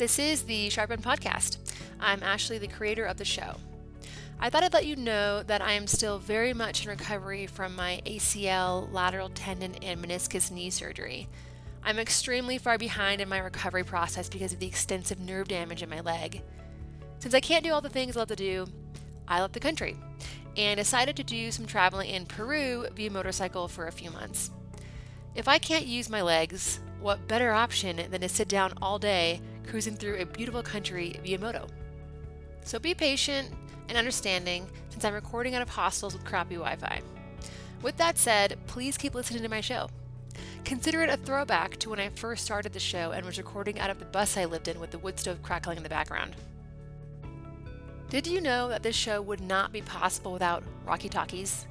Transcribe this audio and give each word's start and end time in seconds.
This 0.00 0.18
is 0.18 0.44
the 0.44 0.70
Sharp 0.70 0.92
End 0.92 1.02
Podcast. 1.02 1.58
I'm 2.00 2.22
Ashley, 2.22 2.56
the 2.56 2.66
creator 2.66 3.04
of 3.04 3.18
the 3.18 3.24
show. 3.26 3.56
I 4.40 4.48
thought 4.48 4.62
I'd 4.62 4.72
let 4.72 4.86
you 4.86 4.96
know 4.96 5.42
that 5.42 5.60
I 5.60 5.72
am 5.72 5.86
still 5.86 6.18
very 6.18 6.54
much 6.54 6.84
in 6.84 6.88
recovery 6.88 7.46
from 7.46 7.76
my 7.76 8.00
ACL, 8.06 8.90
lateral 8.90 9.28
tendon, 9.28 9.74
and 9.82 10.02
meniscus 10.02 10.50
knee 10.50 10.70
surgery. 10.70 11.28
I'm 11.84 11.98
extremely 11.98 12.56
far 12.56 12.78
behind 12.78 13.20
in 13.20 13.28
my 13.28 13.40
recovery 13.40 13.84
process 13.84 14.30
because 14.30 14.54
of 14.54 14.58
the 14.58 14.66
extensive 14.66 15.20
nerve 15.20 15.48
damage 15.48 15.82
in 15.82 15.90
my 15.90 16.00
leg. 16.00 16.40
Since 17.18 17.34
I 17.34 17.40
can't 17.40 17.62
do 17.62 17.74
all 17.74 17.82
the 17.82 17.90
things 17.90 18.16
I 18.16 18.20
love 18.20 18.28
to 18.28 18.36
do, 18.36 18.68
I 19.28 19.42
left 19.42 19.52
the 19.52 19.60
country 19.60 19.98
and 20.56 20.78
decided 20.78 21.14
to 21.16 21.24
do 21.24 21.52
some 21.52 21.66
traveling 21.66 22.08
in 22.08 22.24
Peru 22.24 22.86
via 22.94 23.10
motorcycle 23.10 23.68
for 23.68 23.86
a 23.86 23.92
few 23.92 24.10
months. 24.10 24.50
If 25.34 25.46
I 25.46 25.58
can't 25.58 25.84
use 25.84 26.08
my 26.08 26.22
legs, 26.22 26.80
what 27.02 27.28
better 27.28 27.52
option 27.52 28.10
than 28.10 28.22
to 28.22 28.30
sit 28.30 28.48
down 28.48 28.72
all 28.80 28.98
day 28.98 29.42
cruising 29.66 29.96
through 29.96 30.16
a 30.16 30.26
beautiful 30.26 30.62
country 30.62 31.18
via 31.22 31.38
moto? 31.38 31.66
So 32.64 32.78
be 32.78 32.94
patient 32.94 33.50
and 33.88 33.98
understanding 33.98 34.68
since 34.88 35.04
I'm 35.04 35.14
recording 35.14 35.54
out 35.54 35.62
of 35.62 35.68
hostels 35.68 36.14
with 36.14 36.24
crappy 36.24 36.56
Wi 36.56 36.76
Fi. 36.76 37.00
With 37.82 37.96
that 37.96 38.18
said, 38.18 38.58
please 38.66 38.98
keep 38.98 39.14
listening 39.14 39.42
to 39.42 39.48
my 39.48 39.60
show. 39.60 39.88
Consider 40.64 41.02
it 41.02 41.10
a 41.10 41.16
throwback 41.16 41.76
to 41.78 41.90
when 41.90 42.00
I 42.00 42.10
first 42.10 42.44
started 42.44 42.72
the 42.72 42.80
show 42.80 43.12
and 43.12 43.24
was 43.24 43.38
recording 43.38 43.78
out 43.80 43.90
of 43.90 43.98
the 43.98 44.04
bus 44.04 44.36
I 44.36 44.44
lived 44.44 44.68
in 44.68 44.78
with 44.78 44.90
the 44.90 44.98
wood 44.98 45.18
stove 45.18 45.42
crackling 45.42 45.78
in 45.78 45.82
the 45.82 45.88
background. 45.88 46.36
Did 48.10 48.26
you 48.26 48.40
know 48.40 48.68
that 48.68 48.82
this 48.82 48.96
show 48.96 49.22
would 49.22 49.40
not 49.40 49.72
be 49.72 49.82
possible 49.82 50.32
without 50.32 50.64
Rocky 50.84 51.08
Talkies? 51.08 51.66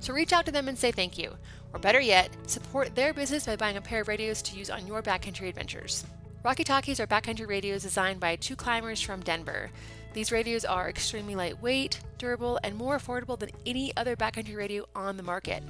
So 0.00 0.12
reach 0.12 0.32
out 0.32 0.46
to 0.46 0.52
them 0.52 0.68
and 0.68 0.78
say 0.78 0.90
thank 0.90 1.16
you, 1.16 1.36
or 1.72 1.78
better 1.78 2.00
yet, 2.00 2.30
support 2.46 2.94
their 2.94 3.14
business 3.14 3.46
by 3.46 3.56
buying 3.56 3.76
a 3.76 3.80
pair 3.80 4.00
of 4.00 4.08
radios 4.08 4.42
to 4.42 4.56
use 4.56 4.70
on 4.70 4.86
your 4.86 5.02
backcountry 5.02 5.48
adventures. 5.48 6.04
Rocky 6.46 6.62
Talkies 6.62 7.00
are 7.00 7.08
backcountry 7.08 7.48
radios 7.48 7.82
designed 7.82 8.20
by 8.20 8.36
two 8.36 8.54
climbers 8.54 9.00
from 9.00 9.20
Denver. 9.20 9.68
These 10.12 10.30
radios 10.30 10.64
are 10.64 10.88
extremely 10.88 11.34
lightweight, 11.34 11.98
durable, 12.18 12.60
and 12.62 12.76
more 12.76 12.98
affordable 12.98 13.36
than 13.36 13.50
any 13.66 13.92
other 13.96 14.14
backcountry 14.14 14.56
radio 14.56 14.86
on 14.94 15.16
the 15.16 15.24
market. 15.24 15.64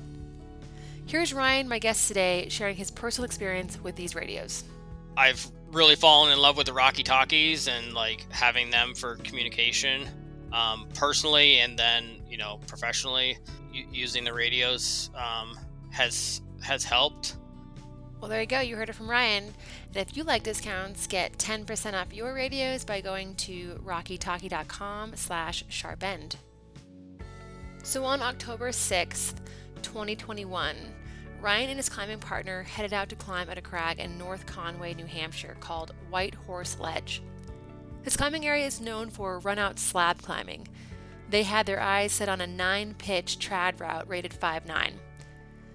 Here's 1.07 1.33
Ryan, 1.33 1.67
my 1.67 1.79
guest 1.79 2.09
today, 2.09 2.51
sharing 2.51 2.77
his 2.77 2.91
personal 2.91 3.25
experience 3.25 3.83
with 3.83 3.97
these 3.97 4.15
radios. 4.15 4.65
I've 5.17 5.51
really 5.69 5.97
fallen 5.97 6.31
in 6.31 6.39
love 6.41 6.59
with 6.59 6.67
the 6.67 6.75
Rocky 6.75 7.03
Talkies 7.03 7.69
and 7.69 7.95
like 7.95 8.31
having 8.31 8.69
them 8.69 8.95
for 8.95 9.17
communication 9.17 10.07
um, 10.53 10.89
personally 10.93 11.61
and 11.61 11.79
then 11.79 12.21
you 12.29 12.37
know 12.37 12.61
professionally 12.67 13.39
using 13.73 14.25
the 14.25 14.35
radios 14.35 15.09
um, 15.15 15.59
has 15.89 16.43
has 16.61 16.85
helped. 16.85 17.39
Well, 18.27 18.33
there 18.33 18.41
you 18.41 18.49
go. 18.49 18.59
You 18.59 18.75
heard 18.75 18.89
it 18.89 18.97
from 18.97 19.09
Ryan. 19.09 19.55
And 19.87 19.97
if 19.97 20.17
you 20.17 20.25
like 20.25 20.43
discounts, 20.43 21.07
get 21.07 21.39
10% 21.39 21.95
off 21.95 22.13
your 22.13 22.35
radios 22.35 22.85
by 22.85 23.01
going 23.01 23.37
to 23.37 23.81
rockytalkie.com 23.87 25.15
slash 25.15 25.65
sharpend. 25.71 26.35
So 27.85 28.05
on 28.05 28.23
October 28.23 28.71
6th, 28.71 29.35
2021, 29.83 30.77
Ryan 31.41 31.71
and 31.71 31.79
his 31.79 31.89
climbing 31.89 32.19
partner 32.19 32.65
headed 32.65 32.93
out 32.93 33.09
to 33.11 33.15
climb 33.15 33.49
at 33.49 33.59
a 33.59 33.63
crag 33.63 34.01
in 34.01 34.19
North 34.19 34.45
Conway, 34.45 34.95
New 34.95 35.07
Hampshire 35.07 35.57
called 35.61 35.95
Whitehorse 36.11 36.81
Ledge. 36.81 37.23
This 38.03 38.17
climbing 38.17 38.45
area 38.45 38.67
is 38.67 38.81
known 38.81 39.09
for 39.09 39.39
run 39.39 39.61
out 39.61 39.79
slab 39.79 40.21
climbing. 40.21 40.67
They 41.31 41.45
had 41.45 41.65
their 41.65 41.81
eyes 41.81 42.11
set 42.11 42.29
on 42.29 42.41
a 42.41 42.47
nine 42.49 42.97
pitch 42.99 43.39
trad 43.39 43.79
route 43.79 44.09
rated 44.09 44.33
5.9. 44.33 44.95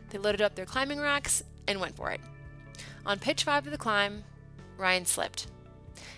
They 0.10 0.18
loaded 0.18 0.42
up 0.42 0.56
their 0.56 0.66
climbing 0.66 1.00
racks 1.00 1.44
and 1.66 1.80
went 1.80 1.96
for 1.96 2.12
it. 2.12 2.20
On 3.06 3.20
pitch 3.20 3.44
5 3.44 3.66
of 3.66 3.72
the 3.72 3.78
climb, 3.78 4.24
Ryan 4.78 5.06
slipped. 5.06 5.48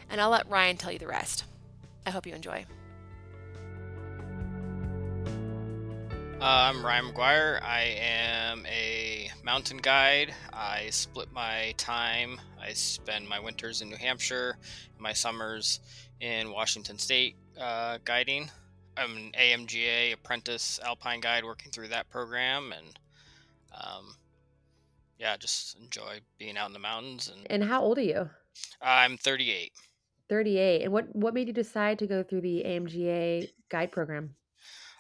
And 0.10 0.20
I'll 0.20 0.30
let 0.30 0.50
Ryan 0.50 0.78
tell 0.78 0.92
you 0.92 1.00
the 1.00 1.08
rest. 1.08 1.46
I 2.06 2.10
hope 2.10 2.28
you 2.28 2.34
enjoy. 2.34 2.66
Uh, 6.44 6.70
I'm 6.70 6.86
Ryan 6.86 7.06
McGuire. 7.06 7.64
I 7.64 7.96
am 8.00 8.66
a 8.66 9.30
mountain 9.46 9.78
guide. 9.78 10.36
I 10.52 10.90
split 10.90 11.32
my 11.32 11.74
time. 11.78 12.42
I 12.62 12.74
spend 12.74 13.30
my 13.30 13.40
winters 13.40 13.82
in 13.82 13.90
New 13.90 13.96
Hampshire, 13.96 14.58
my 15.00 15.14
summers 15.14 15.80
in 16.20 16.52
Washington 16.52 17.00
State 17.00 17.38
uh, 17.58 18.00
guiding. 18.04 18.52
I'm 18.98 19.16
an 19.16 19.32
AMGA 19.40 20.14
apprentice 20.14 20.82
alpine 20.84 21.22
guide 21.22 21.46
working 21.46 21.72
through 21.72 21.88
that 21.88 22.10
program, 22.10 22.74
and 22.74 23.00
um, 23.74 24.16
yeah, 25.24 25.38
just 25.38 25.78
enjoy 25.80 26.20
being 26.38 26.58
out 26.58 26.68
in 26.68 26.74
the 26.74 26.80
mountains. 26.80 27.32
And, 27.34 27.48
and 27.50 27.64
how 27.64 27.82
old 27.82 27.98
are 27.98 28.02
you? 28.02 28.30
I'm 28.82 29.18
38. 29.18 29.72
38. 30.28 30.84
And 30.84 30.92
what 30.92 31.16
what 31.16 31.34
made 31.34 31.48
you 31.48 31.54
decide 31.54 32.00
to 32.00 32.08
go 32.08 32.24
through 32.24 32.42
the 32.42 32.64
AMGA 32.66 33.50
guide 33.70 33.92
program? 33.92 34.36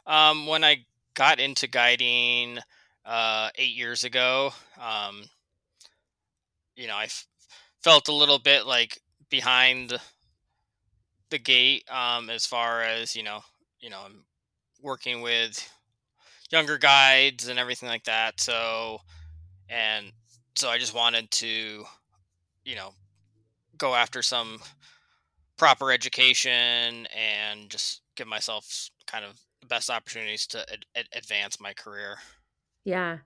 Um, 0.07 0.47
when 0.47 0.63
I 0.63 0.85
got 1.13 1.39
into 1.39 1.67
guiding 1.67 2.59
uh, 3.05 3.49
eight 3.55 3.75
years 3.75 4.03
ago. 4.03 4.53
Um, 4.81 5.23
you 6.75 6.87
know, 6.87 6.95
I 6.95 7.05
f- 7.05 7.27
felt 7.81 8.07
a 8.07 8.13
little 8.13 8.39
bit 8.39 8.65
like 8.65 9.01
behind 9.29 9.99
the 11.29 11.39
gate 11.39 11.83
um, 11.91 12.29
as 12.29 12.45
far 12.45 12.81
as 12.81 13.15
you 13.15 13.23
know, 13.23 13.41
you 13.79 13.89
know, 13.89 14.01
I'm 14.05 14.23
working 14.81 15.21
with 15.21 15.69
younger 16.51 16.77
guides 16.77 17.47
and 17.47 17.59
everything 17.59 17.89
like 17.89 18.05
that. 18.05 18.39
So, 18.39 18.99
and 19.69 20.11
so 20.55 20.69
I 20.69 20.77
just 20.77 20.93
wanted 20.93 21.29
to, 21.31 21.85
you 22.63 22.75
know, 22.75 22.93
go 23.77 23.95
after 23.95 24.21
some 24.21 24.59
proper 25.57 25.91
education 25.91 27.07
and 27.15 27.69
just 27.69 28.01
give 28.15 28.27
myself 28.27 28.89
kind 29.07 29.25
of 29.25 29.39
the 29.61 29.67
best 29.67 29.89
opportunities 29.89 30.47
to 30.47 30.65
ad- 30.95 31.07
advance 31.13 31.59
my 31.59 31.73
career. 31.73 32.17
Yeah. 32.85 33.19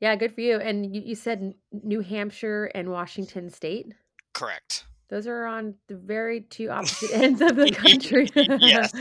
Yeah, 0.00 0.16
good 0.16 0.34
for 0.34 0.40
you. 0.40 0.58
And 0.58 0.94
you, 0.94 1.02
you 1.02 1.14
said 1.14 1.54
New 1.72 2.00
Hampshire 2.00 2.70
and 2.74 2.90
Washington 2.90 3.48
State? 3.50 3.94
Correct. 4.32 4.84
Those 5.08 5.26
are 5.26 5.46
on 5.46 5.74
the 5.88 5.96
very 5.96 6.40
two 6.40 6.70
opposite 6.70 7.10
ends 7.14 7.40
of 7.40 7.56
the 7.56 7.70
country. 7.70 8.28
yes. 8.34 8.92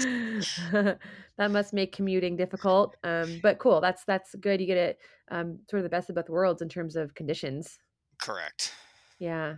that 1.37 1.51
must 1.51 1.73
make 1.73 1.95
commuting 1.95 2.35
difficult. 2.35 2.95
Um, 3.03 3.39
but 3.41 3.59
cool. 3.59 3.81
That's 3.81 4.03
that's 4.05 4.35
good. 4.35 4.61
You 4.61 4.67
get 4.67 4.77
it 4.77 4.99
um, 5.31 5.59
sort 5.69 5.79
of 5.79 5.83
the 5.83 5.89
best 5.89 6.09
of 6.09 6.15
both 6.15 6.29
worlds 6.29 6.61
in 6.61 6.69
terms 6.69 6.95
of 6.95 7.15
conditions. 7.15 7.79
Correct. 8.21 8.73
Yeah. 9.19 9.55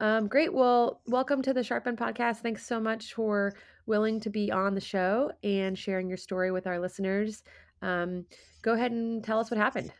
Um, 0.00 0.26
great. 0.26 0.52
Well, 0.52 1.00
welcome 1.06 1.42
to 1.42 1.54
the 1.54 1.62
Sharp 1.62 1.86
End 1.86 1.96
podcast. 1.96 2.38
Thanks 2.38 2.66
so 2.66 2.80
much 2.80 3.14
for 3.14 3.54
willing 3.86 4.20
to 4.20 4.30
be 4.30 4.50
on 4.50 4.74
the 4.74 4.80
show 4.80 5.30
and 5.42 5.78
sharing 5.78 6.08
your 6.08 6.16
story 6.16 6.50
with 6.50 6.66
our 6.66 6.78
listeners. 6.78 7.42
Um, 7.82 8.26
go 8.62 8.72
ahead 8.72 8.92
and 8.92 9.22
tell 9.22 9.38
us 9.38 9.50
what 9.50 9.58
happened. 9.58 9.92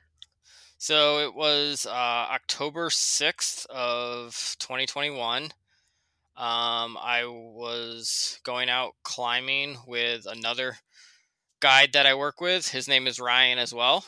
So 0.78 1.20
it 1.20 1.34
was 1.34 1.86
uh, 1.86 1.90
October 1.90 2.88
6th 2.88 3.66
of 3.66 4.56
2021. 4.58 5.52
Um, 6.36 6.96
I 6.96 7.24
was 7.26 8.40
going 8.42 8.70
out 8.70 8.94
climbing 9.02 9.76
with 9.86 10.26
another 10.26 10.76
guide 11.60 11.90
that 11.92 12.06
I 12.06 12.14
work 12.14 12.40
with. 12.40 12.68
His 12.68 12.88
name 12.88 13.06
is 13.06 13.20
Ryan 13.20 13.58
as 13.58 13.74
well 13.74 14.04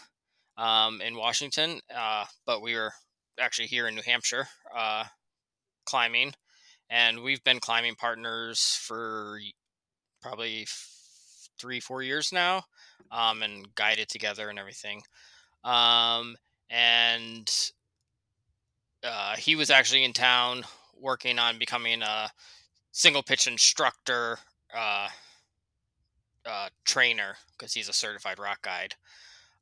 um, 0.56 1.00
in 1.00 1.16
Washington, 1.16 1.80
uh, 1.94 2.24
but 2.46 2.62
we 2.62 2.74
were 2.74 2.92
actually 3.38 3.68
here 3.68 3.86
in 3.86 3.94
New 3.94 4.02
Hampshire 4.02 4.48
uh, 4.74 5.04
climbing. 5.84 6.32
And 6.88 7.22
we've 7.22 7.42
been 7.44 7.60
climbing 7.60 7.94
partners 7.94 8.78
for 8.80 9.38
probably 10.22 10.66
three, 11.58 11.80
four 11.80 12.02
years 12.02 12.32
now, 12.32 12.64
um, 13.10 13.42
and 13.42 13.74
guided 13.74 14.08
together 14.08 14.48
and 14.48 14.58
everything. 14.58 15.02
Um, 15.62 16.36
and 16.70 17.70
uh, 19.02 19.36
he 19.36 19.56
was 19.56 19.70
actually 19.70 20.04
in 20.04 20.12
town 20.12 20.64
working 21.00 21.38
on 21.38 21.58
becoming 21.58 22.02
a 22.02 22.30
single 22.92 23.22
pitch 23.22 23.46
instructor 23.46 24.38
uh, 24.74 25.08
uh, 26.46 26.68
trainer 26.84 27.36
because 27.52 27.72
he's 27.72 27.88
a 27.88 27.92
certified 27.92 28.38
rock 28.38 28.62
guide. 28.62 28.94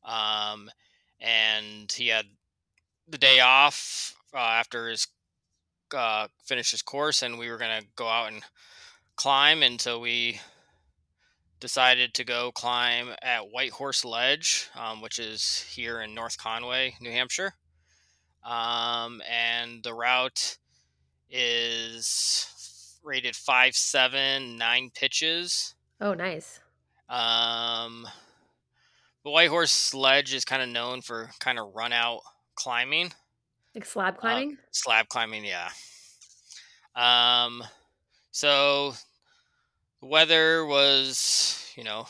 Um, 0.04 0.70
and 1.20 1.90
he 1.92 2.08
had 2.08 2.26
the 3.08 3.18
day 3.18 3.40
off 3.40 4.14
uh, 4.34 4.38
after 4.38 4.88
his 4.88 5.06
uh, 5.94 6.28
finished 6.44 6.70
his 6.70 6.82
course, 6.82 7.22
and 7.22 7.38
we 7.38 7.50
were 7.50 7.58
gonna 7.58 7.82
go 7.96 8.08
out 8.08 8.32
and 8.32 8.42
climb 9.16 9.62
until 9.62 10.00
we 10.00 10.40
decided 11.60 12.12
to 12.14 12.24
go 12.24 12.50
climb 12.52 13.10
at 13.22 13.50
Whitehorse 13.50 14.04
Ledge, 14.04 14.68
um, 14.74 15.00
which 15.00 15.18
is 15.18 15.64
here 15.70 16.00
in 16.00 16.14
North 16.14 16.36
Conway, 16.36 16.94
New 17.00 17.12
Hampshire. 17.12 17.54
Um, 18.44 19.22
and 19.30 19.82
the 19.84 19.94
route 19.94 20.58
is 21.32 22.98
rated 23.02 23.34
five 23.34 23.74
seven 23.74 24.56
nine 24.56 24.90
pitches. 24.94 25.74
Oh, 26.00 26.14
nice. 26.14 26.60
Um, 27.08 28.06
the 29.24 29.30
Whitehorse 29.30 29.94
Ledge 29.94 30.34
is 30.34 30.44
kind 30.44 30.62
of 30.62 30.68
known 30.68 31.00
for 31.02 31.30
kind 31.40 31.58
of 31.58 31.74
run 31.74 31.92
out 31.92 32.20
climbing, 32.54 33.12
like 33.74 33.84
slab 33.84 34.14
uh, 34.14 34.20
climbing. 34.20 34.52
Uh, 34.52 34.66
slab 34.72 35.08
climbing, 35.08 35.44
yeah. 35.44 35.70
Um, 36.94 37.64
So 38.30 38.94
the 40.00 40.06
weather 40.06 40.64
was, 40.66 41.72
you 41.76 41.84
know, 41.84 42.06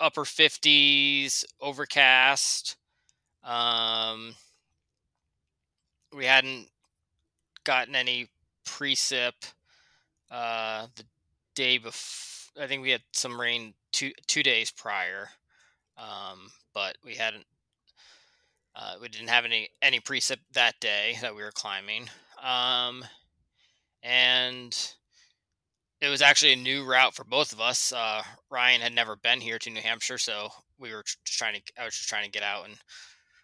upper 0.00 0.24
50s, 0.24 1.44
overcast. 1.60 2.76
Um, 3.42 4.36
we 6.14 6.24
hadn't 6.24 6.68
gotten 7.68 7.94
any 7.94 8.26
precip 8.66 9.34
uh, 10.30 10.86
the 10.96 11.04
day 11.54 11.76
before. 11.76 12.64
I 12.64 12.66
think 12.66 12.80
we 12.80 12.90
had 12.90 13.02
some 13.12 13.38
rain 13.38 13.74
two 13.92 14.10
two 14.26 14.42
days 14.42 14.70
prior, 14.70 15.28
um, 15.98 16.50
but 16.72 16.96
we 17.04 17.14
hadn't. 17.14 17.44
Uh, 18.74 18.94
we 19.02 19.08
didn't 19.08 19.28
have 19.28 19.44
any 19.44 19.68
any 19.82 20.00
precip 20.00 20.38
that 20.54 20.80
day 20.80 21.18
that 21.20 21.36
we 21.36 21.42
were 21.42 21.52
climbing, 21.52 22.08
um, 22.42 23.04
and 24.02 24.94
it 26.00 26.08
was 26.08 26.22
actually 26.22 26.54
a 26.54 26.56
new 26.56 26.86
route 26.86 27.14
for 27.14 27.24
both 27.24 27.52
of 27.52 27.60
us. 27.60 27.92
Uh, 27.92 28.22
Ryan 28.50 28.80
had 28.80 28.94
never 28.94 29.14
been 29.16 29.42
here 29.42 29.58
to 29.58 29.70
New 29.70 29.82
Hampshire, 29.82 30.18
so 30.18 30.48
we 30.78 30.94
were 30.94 31.02
just 31.02 31.22
trying 31.26 31.54
to. 31.54 31.60
I 31.78 31.84
was 31.84 31.94
just 31.94 32.08
trying 32.08 32.24
to 32.24 32.30
get 32.30 32.42
out 32.42 32.64
and 32.64 32.78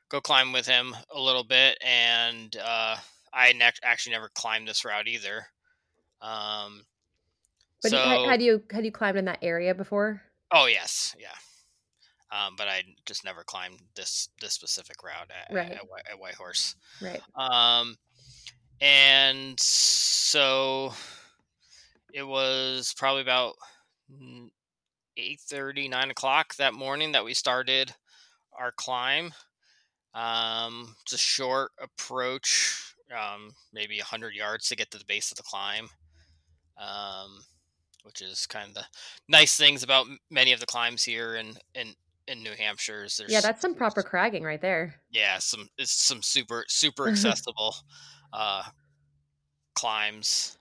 go 0.08 0.22
climb 0.22 0.50
with 0.50 0.66
him 0.66 0.96
a 1.14 1.20
little 1.20 1.44
bit, 1.44 1.76
and 1.84 2.56
uh, 2.64 2.96
I 3.34 3.52
ne- 3.52 3.70
actually 3.82 4.12
never 4.12 4.30
climbed 4.34 4.68
this 4.68 4.84
route 4.84 5.08
either. 5.08 5.46
Um, 6.20 6.84
but 7.82 7.90
so, 7.90 7.98
had, 7.98 8.28
had 8.28 8.42
you 8.42 8.62
had 8.70 8.84
you 8.84 8.92
climbed 8.92 9.18
in 9.18 9.24
that 9.26 9.40
area 9.42 9.74
before? 9.74 10.22
Oh 10.52 10.66
yes, 10.66 11.14
yeah. 11.18 11.28
Um, 12.30 12.54
but 12.56 12.68
I 12.68 12.82
just 13.06 13.24
never 13.24 13.44
climbed 13.44 13.80
this 13.94 14.28
this 14.40 14.52
specific 14.52 15.02
route 15.02 15.30
at, 15.30 15.54
right. 15.54 15.72
at, 15.72 15.82
at 16.10 16.18
Whitehorse. 16.18 16.76
Right. 17.00 17.20
Um, 17.36 17.96
and 18.80 19.58
so 19.60 20.92
it 22.12 22.26
was 22.26 22.94
probably 22.96 23.22
about 23.22 23.54
eight 25.16 25.40
thirty, 25.40 25.88
nine 25.88 26.10
o'clock 26.10 26.54
that 26.56 26.74
morning 26.74 27.12
that 27.12 27.24
we 27.24 27.34
started 27.34 27.92
our 28.58 28.72
climb 28.72 29.32
um, 30.14 30.94
it's 31.02 31.12
a 31.12 31.18
short 31.18 31.72
approach 31.80 32.83
um, 33.14 33.52
maybe 33.72 33.98
100 33.98 34.34
yards 34.34 34.68
to 34.68 34.76
get 34.76 34.90
to 34.90 34.98
the 34.98 35.04
base 35.04 35.30
of 35.30 35.36
the 35.36 35.42
climb 35.42 35.88
um, 36.78 37.40
which 38.02 38.20
is 38.20 38.46
kind 38.46 38.68
of 38.68 38.74
the 38.74 38.84
nice 39.28 39.56
things 39.56 39.82
about 39.82 40.06
many 40.30 40.52
of 40.52 40.60
the 40.60 40.66
climbs 40.66 41.02
here 41.02 41.36
in 41.36 41.54
in, 41.74 41.94
in 42.28 42.42
New 42.42 42.52
Hampshire. 42.52 43.00
There's, 43.00 43.24
yeah, 43.28 43.40
that's 43.40 43.62
some 43.62 43.74
proper 43.74 44.02
cragging 44.02 44.42
right 44.42 44.60
there. 44.60 44.94
Yeah, 45.10 45.38
some 45.38 45.68
it's 45.78 45.92
some 45.92 46.22
super 46.22 46.64
super 46.68 47.08
accessible 47.10 47.74
uh, 48.32 48.64
climbs 49.74 50.58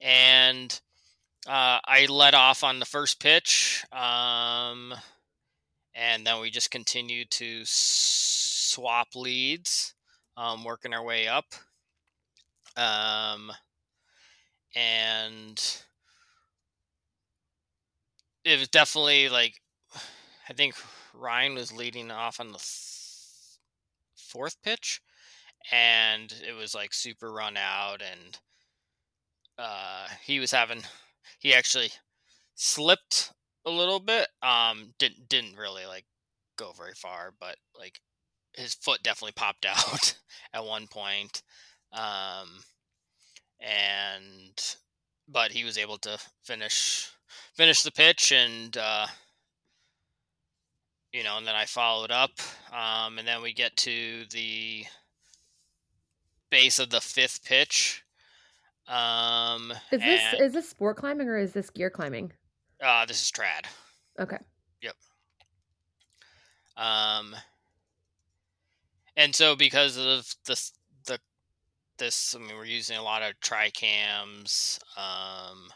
and 0.00 0.80
uh, 1.46 1.78
I 1.84 2.06
let 2.10 2.34
off 2.34 2.64
on 2.64 2.80
the 2.80 2.86
first 2.86 3.20
pitch, 3.20 3.84
um, 3.92 4.92
and 5.94 6.26
then 6.26 6.40
we 6.40 6.50
just 6.50 6.70
continued 6.72 7.30
to 7.32 7.62
swap 7.64 9.08
leads, 9.14 9.94
um, 10.36 10.64
working 10.64 10.94
our 10.94 11.02
way 11.04 11.28
up. 11.28 11.46
Um, 12.76 13.52
and 14.74 15.60
it 18.44 18.58
was 18.58 18.68
definitely 18.68 19.28
like 19.28 19.60
I 20.48 20.52
think 20.52 20.74
Ryan 21.14 21.54
was 21.54 21.72
leading 21.72 22.10
off 22.10 22.40
on 22.40 22.48
the 22.52 22.58
th- 22.58 23.58
fourth 24.16 24.60
pitch, 24.62 25.00
and 25.72 26.32
it 26.46 26.52
was 26.54 26.74
like 26.74 26.94
super 26.94 27.32
run 27.32 27.56
out 27.56 28.02
and 28.02 28.38
uh, 29.58 30.06
he 30.24 30.38
was 30.40 30.50
having 30.50 30.82
he 31.38 31.54
actually 31.54 31.90
slipped 32.56 33.32
a 33.66 33.70
little 33.70 34.00
bit. 34.00 34.28
Um, 34.42 34.94
didn't 34.98 35.28
didn't 35.28 35.56
really 35.56 35.86
like 35.86 36.06
go 36.56 36.72
very 36.72 36.94
far, 36.94 37.34
but 37.40 37.56
like 37.78 38.00
his 38.56 38.74
foot 38.74 39.02
definitely 39.02 39.32
popped 39.32 39.66
out 39.68 40.16
at 40.52 40.64
one 40.64 40.86
point. 40.86 41.42
Um, 41.92 42.64
and 43.60 44.76
but 45.28 45.52
he 45.52 45.64
was 45.64 45.78
able 45.78 45.98
to 45.98 46.18
finish 46.44 47.10
finish 47.54 47.82
the 47.82 47.90
pitch 47.90 48.32
and 48.32 48.76
uh, 48.76 49.06
you 51.12 51.24
know, 51.24 51.38
and 51.38 51.46
then 51.46 51.54
I 51.54 51.64
followed 51.64 52.10
up, 52.10 52.32
um, 52.72 53.18
and 53.18 53.26
then 53.26 53.40
we 53.40 53.54
get 53.54 53.74
to 53.78 54.24
the 54.30 54.84
base 56.50 56.78
of 56.78 56.90
the 56.90 57.00
fifth 57.00 57.42
pitch, 57.44 58.04
um, 58.88 59.72
is 59.90 60.00
this 60.00 60.22
and, 60.32 60.40
is 60.40 60.52
this 60.52 60.68
sport 60.68 60.96
climbing 60.96 61.28
or 61.28 61.36
is 61.36 61.52
this 61.52 61.70
gear 61.70 61.90
climbing? 61.90 62.32
Uh, 62.80 63.04
this 63.06 63.20
is 63.20 63.32
trad. 63.32 63.66
Okay. 64.20 64.38
Yep. 64.82 64.94
Um, 66.76 67.34
and 69.16 69.34
so 69.34 69.56
because 69.56 69.96
of 69.96 70.34
this, 70.46 70.72
the 71.06 71.18
this, 71.98 72.34
I 72.34 72.38
mean, 72.38 72.56
we're 72.56 72.64
using 72.64 72.96
a 72.96 73.02
lot 73.02 73.22
of 73.22 73.40
tricams. 73.40 74.78
Um, 74.96 75.70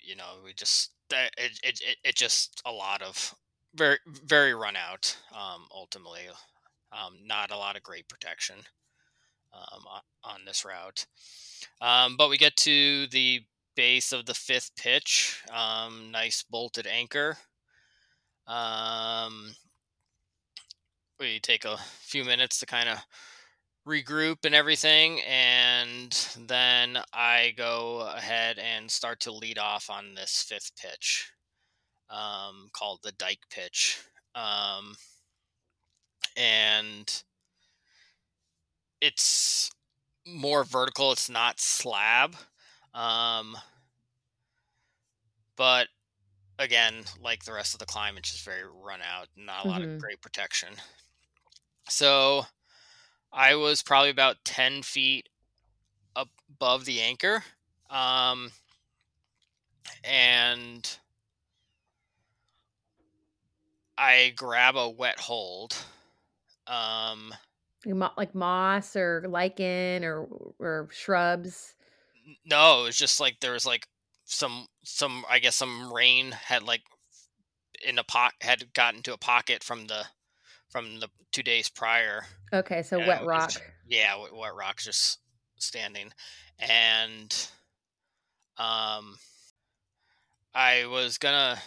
you 0.00 0.16
know, 0.16 0.36
we 0.44 0.52
just 0.54 0.92
it 1.10 1.32
it 1.62 1.80
it, 1.82 1.96
it 2.04 2.14
just 2.14 2.62
a 2.64 2.72
lot 2.72 3.02
of 3.02 3.34
very 3.74 3.98
very 4.24 4.54
run 4.54 4.76
out. 4.76 5.16
Um, 5.32 5.66
ultimately, 5.74 6.28
um, 6.92 7.14
not 7.24 7.50
a 7.50 7.56
lot 7.56 7.76
of 7.76 7.82
great 7.82 8.08
protection 8.08 8.56
um, 9.52 9.84
on 10.24 10.40
this 10.46 10.64
route. 10.64 11.06
Um, 11.80 12.16
but 12.16 12.30
we 12.30 12.38
get 12.38 12.56
to 12.56 13.06
the 13.08 13.42
base 13.76 14.12
of 14.12 14.26
the 14.26 14.34
fifth 14.34 14.72
pitch. 14.76 15.40
Um, 15.52 16.10
nice 16.10 16.42
bolted 16.42 16.86
anchor. 16.86 17.36
Um, 18.46 19.54
we 21.18 21.40
take 21.40 21.64
a 21.64 21.78
few 22.00 22.24
minutes 22.24 22.58
to 22.60 22.66
kind 22.66 22.88
of 22.88 22.98
regroup 23.86 24.44
and 24.44 24.54
everything, 24.54 25.20
and 25.28 26.12
then 26.46 26.98
I 27.12 27.54
go 27.56 28.10
ahead 28.14 28.58
and 28.58 28.90
start 28.90 29.20
to 29.20 29.32
lead 29.32 29.58
off 29.58 29.90
on 29.90 30.14
this 30.14 30.44
fifth 30.46 30.72
pitch, 30.76 31.32
um, 32.10 32.68
called 32.72 33.00
the 33.02 33.12
dike 33.12 33.42
pitch. 33.50 34.00
Um, 34.34 34.94
and 36.36 37.22
it's 39.00 39.70
more 40.26 40.64
vertical. 40.64 41.12
It's 41.12 41.30
not 41.30 41.60
slab. 41.60 42.34
Um, 42.94 43.56
but 45.56 45.88
again, 46.58 47.04
like 47.22 47.44
the 47.44 47.52
rest 47.52 47.74
of 47.74 47.80
the 47.80 47.86
climb, 47.86 48.16
it's 48.16 48.32
just 48.32 48.44
very 48.44 48.62
run 48.84 49.00
out. 49.00 49.28
Not 49.36 49.64
a 49.64 49.68
lot 49.68 49.80
mm-hmm. 49.80 49.94
of 49.94 50.00
great 50.00 50.20
protection. 50.20 50.70
So 51.88 52.46
I 53.32 53.54
was 53.54 53.82
probably 53.82 54.10
about 54.10 54.44
10 54.44 54.82
feet 54.82 55.28
above 56.14 56.84
the 56.84 57.00
anchor. 57.00 57.44
Um, 57.90 58.52
and 60.04 60.98
I 63.96 64.32
grab 64.36 64.76
a 64.76 64.88
wet 64.88 65.20
hold. 65.20 65.76
Um, 66.66 67.34
like 68.16 68.34
moss 68.34 68.94
or 68.96 69.24
lichen 69.28 70.04
or 70.04 70.28
or 70.58 70.88
shrubs? 70.92 71.74
No, 72.44 72.82
it 72.82 72.84
was 72.84 72.98
just 72.98 73.20
like 73.20 73.40
there 73.40 73.52
was 73.52 73.64
like 73.64 73.88
some 74.24 74.66
some 74.84 75.24
I 75.28 75.38
guess 75.38 75.56
some 75.56 75.92
rain 75.92 76.32
had 76.32 76.62
like 76.62 76.82
in 77.84 77.98
a 77.98 78.04
pot 78.04 78.34
had 78.42 78.72
gotten 78.74 79.02
to 79.02 79.14
a 79.14 79.18
pocket 79.18 79.62
from 79.64 79.86
the 79.86 80.04
from 80.68 81.00
the 81.00 81.08
two 81.32 81.42
days 81.42 81.68
prior. 81.68 82.24
Okay, 82.52 82.82
so 82.82 82.98
wet 82.98 83.24
rock. 83.24 83.50
Just, 83.50 83.62
yeah, 83.86 84.14
wet 84.32 84.54
rock 84.54 84.78
just 84.78 85.18
standing, 85.56 86.12
and 86.58 87.48
um, 88.56 89.16
I 90.54 90.86
was 90.86 91.18
gonna, 91.18 91.58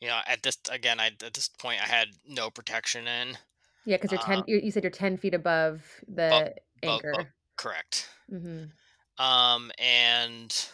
you 0.00 0.08
know, 0.08 0.18
at 0.26 0.42
this 0.42 0.58
again, 0.70 1.00
I 1.00 1.06
at 1.24 1.34
this 1.34 1.48
point 1.48 1.82
I 1.82 1.86
had 1.86 2.08
no 2.28 2.50
protection 2.50 3.06
in, 3.06 3.36
yeah, 3.84 3.96
because 3.96 4.12
you're 4.12 4.20
ten. 4.20 4.38
Um, 4.38 4.44
you 4.46 4.70
said 4.70 4.82
you're 4.82 4.90
ten 4.90 5.16
feet 5.16 5.34
above 5.34 5.82
the 6.08 6.54
anchor. 6.82 7.32
correct. 7.56 8.08
Mm-hmm. 8.32 9.24
Um, 9.24 9.70
and 9.78 10.68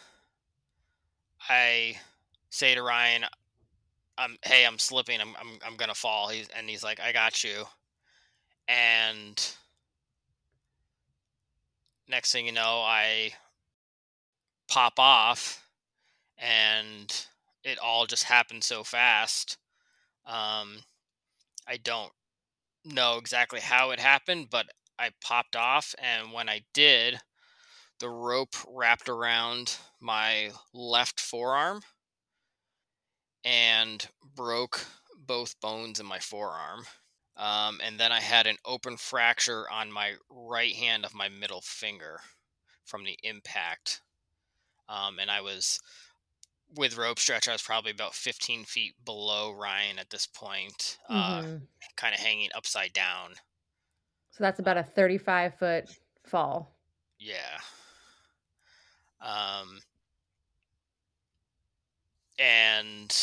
I 1.49 1.97
say 2.49 2.75
to 2.75 2.81
Ryan, 2.81 3.25
"I'm 4.21 4.37
hey, 4.43 4.65
I'm 4.65 4.79
slipping. 4.79 5.19
I'm 5.19 5.35
I'm 5.39 5.59
I'm 5.65 5.77
gonna 5.77 5.95
fall." 5.95 6.29
He's 6.29 6.47
and 6.49 6.69
he's 6.69 6.83
like, 6.83 6.99
"I 6.99 7.11
got 7.11 7.43
you." 7.43 7.65
And 8.67 9.55
next 12.07 12.31
thing 12.31 12.45
you 12.45 12.51
know, 12.51 12.81
I 12.81 13.33
pop 14.69 14.99
off, 14.99 15.67
and 16.37 17.25
it 17.63 17.79
all 17.79 18.05
just 18.05 18.23
happened 18.23 18.63
so 18.63 18.83
fast. 18.83 19.57
Um, 20.25 20.83
I 21.67 21.77
don't 21.83 22.11
know 22.85 23.17
exactly 23.17 23.59
how 23.59 23.91
it 23.91 23.99
happened, 23.99 24.49
but 24.51 24.67
I 24.99 25.11
popped 25.21 25.55
off, 25.55 25.95
and 25.99 26.31
when 26.31 26.47
I 26.47 26.61
did, 26.73 27.19
the 27.99 28.09
rope 28.09 28.55
wrapped 28.67 29.09
around 29.09 29.77
my 29.99 30.51
left 30.73 31.19
forearm 31.19 31.81
and 33.43 34.07
broke 34.35 34.85
both 35.17 35.59
bones 35.59 35.99
in 35.99 36.05
my 36.05 36.19
forearm. 36.19 36.85
Um, 37.37 37.79
and 37.83 37.99
then 37.99 38.11
I 38.11 38.19
had 38.19 38.47
an 38.47 38.57
open 38.65 38.97
fracture 38.97 39.69
on 39.69 39.91
my 39.91 40.15
right 40.29 40.75
hand 40.75 41.05
of 41.05 41.13
my 41.15 41.29
middle 41.29 41.61
finger 41.61 42.19
from 42.85 43.03
the 43.05 43.17
impact. 43.23 44.01
Um, 44.89 45.19
and 45.19 45.31
I 45.31 45.41
was 45.41 45.79
with 46.75 46.97
rope 46.97 47.19
stretch. 47.19 47.47
I 47.47 47.53
was 47.53 47.61
probably 47.61 47.91
about 47.91 48.15
15 48.15 48.65
feet 48.65 48.95
below 49.05 49.51
Ryan 49.51 49.99
at 49.99 50.09
this 50.09 50.27
point, 50.27 50.99
uh, 51.09 51.43
Mm-hmm. 51.43 51.65
kind 51.95 52.13
of 52.13 52.19
hanging 52.21 52.49
upside 52.55 52.93
down. 52.93 53.35
So 54.31 54.43
that's 54.43 54.59
about 54.59 54.77
a 54.77 54.83
35 54.83 55.55
foot 55.55 55.89
fall. 56.25 56.75
Yeah. 57.19 57.59
Um, 59.21 59.81
and 62.41 63.15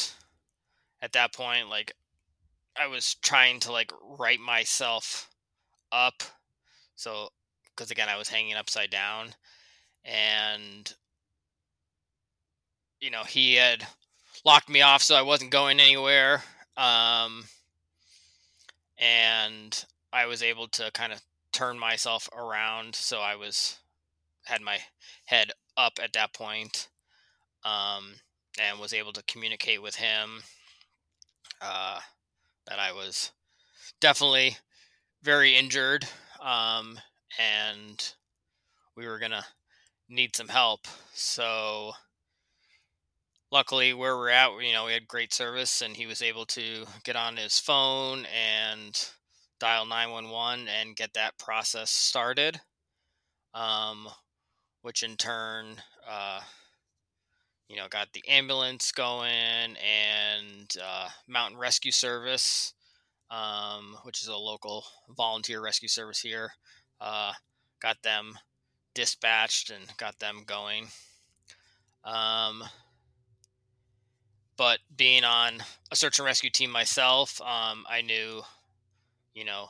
at 1.03 1.13
that 1.13 1.35
point, 1.35 1.69
like, 1.69 1.93
I 2.81 2.87
was 2.87 3.17
trying 3.17 3.59
to 3.61 3.73
like 3.73 3.93
right 4.19 4.39
myself 4.39 5.29
up. 5.91 6.23
So, 6.95 7.31
because 7.75 7.91
again, 7.91 8.09
I 8.09 8.17
was 8.17 8.29
hanging 8.29 8.55
upside 8.55 8.91
down, 8.91 9.35
and 10.05 10.93
you 13.01 13.11
know, 13.11 13.25
he 13.25 13.55
had 13.55 13.87
locked 14.45 14.69
me 14.69 14.83
off, 14.83 15.03
so 15.03 15.17
I 15.17 15.23
wasn't 15.23 15.51
going 15.51 15.81
anywhere. 15.81 16.43
Um, 16.77 17.45
and 18.99 19.85
I 20.13 20.27
was 20.27 20.43
able 20.43 20.69
to 20.69 20.91
kind 20.93 21.13
of 21.13 21.21
turn 21.53 21.79
myself 21.79 22.29
around, 22.37 22.95
so 22.95 23.19
I 23.19 23.35
was 23.35 23.79
had 24.45 24.61
my 24.61 24.79
head 25.25 25.51
up 25.77 25.99
at 26.03 26.13
that 26.15 26.33
point, 26.33 26.89
um, 27.65 28.15
and 28.61 28.81
was 28.81 28.93
able 28.93 29.13
to 29.13 29.23
communicate 29.25 29.83
with 29.83 29.95
him 29.97 30.43
uh, 31.61 32.01
that 32.67 32.79
I 32.79 32.93
was 32.93 33.33
definitely 34.01 34.57
very 35.23 35.57
injured, 35.57 36.05
um, 36.41 36.99
and 37.39 38.15
we 38.97 39.07
were 39.07 39.19
gonna 39.19 39.45
need 40.09 40.37
some 40.37 40.49
help. 40.49 40.87
So 41.15 41.93
luckily 43.51 43.95
where 43.95 44.17
we're 44.17 44.29
at 44.29 44.51
you 44.61 44.73
know 44.73 44.87
we 44.87 44.93
had 44.93 45.09
great 45.09 45.33
service 45.33 45.81
and 45.81 45.97
he 45.97 46.07
was 46.07 46.21
able 46.21 46.45
to 46.45 46.85
get 47.05 47.17
on 47.17 47.37
his 47.37 47.59
phone 47.59 48.27
and 48.27 49.09
dial 49.59 49.87
911 49.87 50.69
and 50.69 50.97
get 50.97 51.15
that 51.15 51.39
process 51.39 51.91
started 51.91 52.61
um, 53.55 54.07
which 54.83 55.03
in 55.03 55.17
turn 55.17 55.77
uh, 56.09 56.41
you 57.69 57.77
know 57.77 57.87
got 57.89 58.13
the 58.13 58.27
ambulance 58.29 58.93
going 58.93 59.77
and 59.77 60.77
uh, 60.83 61.09
mountain 61.27 61.59
rescue 61.59 61.93
service 61.93 62.75
um, 63.31 63.97
which 64.05 64.23
is 64.23 64.29
a 64.29 64.37
local 64.37 64.85
volunteer 65.17 65.61
rescue 65.61 65.89
service 65.89 66.21
here 66.21 66.51
uh, 67.01 67.33
got 67.81 68.03
them 68.03 68.39
dispatched 68.95 69.71
and 69.71 69.97
got 69.97 70.19
them 70.19 70.43
going 70.47 70.89
um, 72.05 72.65
but 74.59 74.81
being 74.95 75.25
on 75.25 75.63
a 75.91 75.97
search 75.97 76.19
and 76.19 76.27
rescue 76.27 76.51
team 76.51 76.71
myself, 76.71 77.41
um, 77.41 77.87
I 77.89 78.03
knew, 78.03 78.43
you 79.33 79.45
know, 79.45 79.69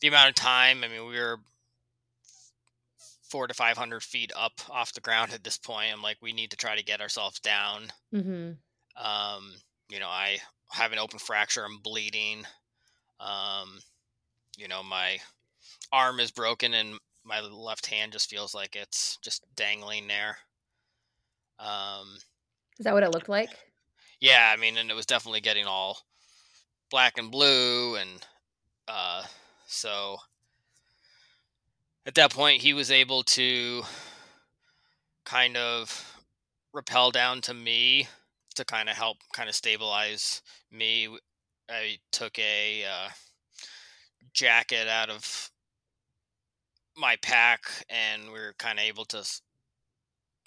the 0.00 0.08
amount 0.08 0.30
of 0.30 0.34
time. 0.34 0.82
I 0.82 0.88
mean, 0.88 1.06
we 1.06 1.18
were 1.18 1.40
four 3.32 3.48
to 3.48 3.54
five 3.54 3.78
hundred 3.78 4.02
feet 4.02 4.30
up 4.38 4.52
off 4.70 4.92
the 4.92 5.00
ground 5.00 5.32
at 5.32 5.42
this 5.42 5.56
point. 5.56 5.92
I'm 5.92 6.02
like, 6.02 6.18
we 6.20 6.32
need 6.32 6.50
to 6.50 6.56
try 6.56 6.76
to 6.76 6.84
get 6.84 7.00
ourselves 7.00 7.40
down. 7.40 7.90
Mm-hmm. 8.14 8.52
Um, 9.02 9.54
you 9.88 9.98
know, 9.98 10.08
I 10.08 10.36
have 10.70 10.92
an 10.92 10.98
open 10.98 11.18
fracture. 11.18 11.64
I'm 11.64 11.78
bleeding. 11.78 12.44
Um, 13.18 13.80
you 14.58 14.68
know, 14.68 14.82
my 14.82 15.18
arm 15.90 16.20
is 16.20 16.30
broken 16.30 16.74
and 16.74 16.98
my 17.24 17.40
left 17.40 17.86
hand 17.86 18.12
just 18.12 18.28
feels 18.28 18.54
like 18.54 18.76
it's 18.76 19.18
just 19.22 19.44
dangling 19.56 20.08
there. 20.08 20.36
Um, 21.58 22.16
Is 22.78 22.84
that 22.84 22.94
what 22.94 23.02
it 23.02 23.12
looked 23.12 23.28
like? 23.28 23.50
yeah, 24.20 24.52
I 24.54 24.60
mean, 24.60 24.76
and 24.76 24.90
it 24.90 24.94
was 24.94 25.06
definitely 25.06 25.40
getting 25.40 25.66
all 25.66 25.98
black 26.90 27.18
and 27.18 27.30
blue, 27.30 27.96
and 27.96 28.26
uh, 28.88 29.22
so 29.66 30.16
at 32.06 32.14
that 32.16 32.32
point, 32.32 32.62
he 32.62 32.72
was 32.74 32.90
able 32.90 33.22
to 33.24 33.82
kind 35.24 35.56
of 35.56 36.16
rappel 36.72 37.10
down 37.10 37.40
to 37.42 37.54
me 37.54 38.08
to 38.54 38.64
kind 38.64 38.88
of 38.88 38.96
help 38.96 39.18
kind 39.32 39.48
of 39.48 39.54
stabilize 39.54 40.42
me. 40.70 41.08
I 41.70 41.98
took 42.10 42.38
a 42.38 42.84
uh, 42.84 43.08
jacket 44.34 44.88
out 44.88 45.10
of 45.10 45.50
my 46.96 47.16
pack, 47.22 47.60
and 47.88 48.24
we 48.26 48.38
were 48.38 48.54
kind 48.58 48.78
of 48.78 48.84
able 48.84 49.04
to 49.06 49.24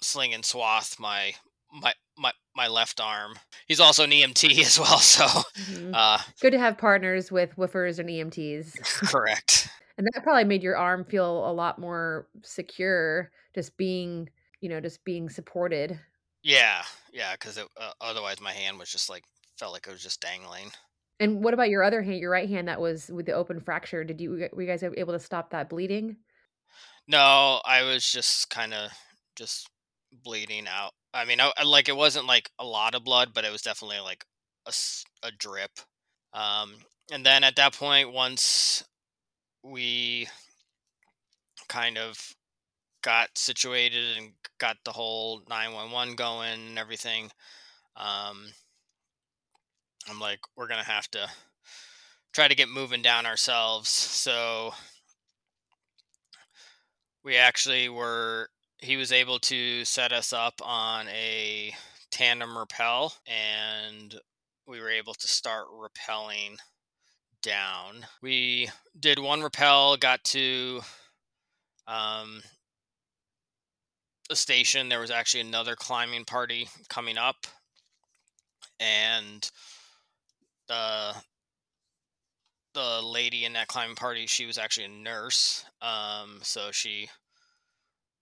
sling 0.02 0.34
and 0.34 0.44
swath 0.44 0.98
my 1.00 1.34
my 1.72 1.92
my 2.16 2.32
my 2.54 2.68
left 2.68 3.00
arm. 3.00 3.34
He's 3.66 3.80
also 3.80 4.04
an 4.04 4.10
EMT 4.10 4.60
as 4.64 4.78
well, 4.78 4.98
so 4.98 5.24
Mhm. 5.24 5.90
uh, 5.94 6.18
Good 6.40 6.52
to 6.52 6.58
have 6.58 6.78
partners 6.78 7.32
with 7.32 7.56
WFRs 7.56 7.98
and 7.98 8.08
EMTs. 8.08 8.78
correct. 9.10 9.68
And 9.98 10.06
that 10.12 10.22
probably 10.22 10.44
made 10.44 10.62
your 10.62 10.76
arm 10.76 11.04
feel 11.04 11.48
a 11.48 11.52
lot 11.52 11.78
more 11.78 12.28
secure, 12.42 13.32
just 13.54 13.76
being, 13.76 14.28
you 14.60 14.68
know, 14.68 14.80
just 14.80 15.04
being 15.04 15.30
supported. 15.30 15.98
Yeah, 16.42 16.84
yeah, 17.12 17.32
because 17.34 17.58
uh, 17.58 17.92
otherwise 18.00 18.40
my 18.40 18.52
hand 18.52 18.78
was 18.78 18.90
just 18.90 19.08
like 19.08 19.24
felt 19.58 19.72
like 19.72 19.86
it 19.86 19.90
was 19.92 20.02
just 20.02 20.20
dangling. 20.20 20.70
And 21.18 21.42
what 21.42 21.54
about 21.54 21.70
your 21.70 21.82
other 21.82 22.02
hand, 22.02 22.18
your 22.20 22.30
right 22.30 22.48
hand 22.48 22.68
that 22.68 22.80
was 22.80 23.08
with 23.08 23.26
the 23.26 23.32
open 23.32 23.60
fracture? 23.60 24.04
Did 24.04 24.20
you 24.20 24.30
were 24.52 24.62
you 24.62 24.68
guys 24.68 24.82
able 24.82 25.12
to 25.14 25.18
stop 25.18 25.50
that 25.50 25.68
bleeding? 25.70 26.18
No, 27.08 27.60
I 27.64 27.82
was 27.82 28.10
just 28.10 28.50
kind 28.50 28.74
of 28.74 28.90
just 29.36 29.68
bleeding 30.12 30.66
out. 30.68 30.92
I 31.14 31.24
mean, 31.24 31.40
I, 31.40 31.52
I- 31.56 31.62
like 31.64 31.88
it 31.88 31.96
wasn't 31.96 32.26
like 32.26 32.50
a 32.58 32.64
lot 32.64 32.94
of 32.94 33.04
blood, 33.04 33.32
but 33.34 33.44
it 33.44 33.52
was 33.52 33.62
definitely 33.62 34.00
like 34.00 34.24
a, 34.66 34.72
a 35.22 35.30
drip. 35.30 35.78
Um, 36.32 36.74
and 37.10 37.24
then 37.24 37.44
at 37.44 37.56
that 37.56 37.74
point, 37.74 38.12
once 38.12 38.84
we 39.70 40.28
kind 41.68 41.98
of 41.98 42.18
got 43.02 43.36
situated 43.36 44.16
and 44.16 44.32
got 44.58 44.76
the 44.84 44.92
whole 44.92 45.42
911 45.48 46.16
going 46.16 46.68
and 46.68 46.78
everything, 46.78 47.30
um, 47.96 48.46
I'm 50.08 50.20
like, 50.20 50.40
we're 50.56 50.68
gonna 50.68 50.84
have 50.84 51.10
to 51.12 51.28
try 52.32 52.48
to 52.48 52.54
get 52.54 52.68
moving 52.68 53.02
down 53.02 53.26
ourselves. 53.26 53.88
So 53.88 54.74
we 57.24 57.36
actually 57.36 57.88
were 57.88 58.50
he 58.78 58.96
was 58.96 59.10
able 59.10 59.38
to 59.38 59.84
set 59.84 60.12
us 60.12 60.32
up 60.32 60.60
on 60.62 61.08
a 61.08 61.74
tandem 62.10 62.56
rappel 62.56 63.12
and 63.26 64.14
we 64.66 64.80
were 64.80 64.90
able 64.90 65.14
to 65.14 65.26
start 65.26 65.66
rappelling 65.68 66.56
down. 67.46 68.04
We 68.22 68.68
did 68.98 69.20
one 69.20 69.40
rappel, 69.40 69.96
got 69.96 70.24
to 70.24 70.80
um, 71.86 72.42
a 74.28 74.34
station. 74.34 74.88
There 74.88 75.00
was 75.00 75.12
actually 75.12 75.42
another 75.42 75.76
climbing 75.76 76.24
party 76.24 76.68
coming 76.88 77.16
up, 77.16 77.46
and 78.80 79.48
the 80.66 81.14
the 82.74 83.00
lady 83.02 83.44
in 83.44 83.52
that 83.54 83.68
climbing 83.68 83.96
party, 83.96 84.26
she 84.26 84.44
was 84.44 84.58
actually 84.58 84.86
a 84.86 84.88
nurse. 84.88 85.64
Um, 85.80 86.40
so 86.42 86.70
she 86.72 87.08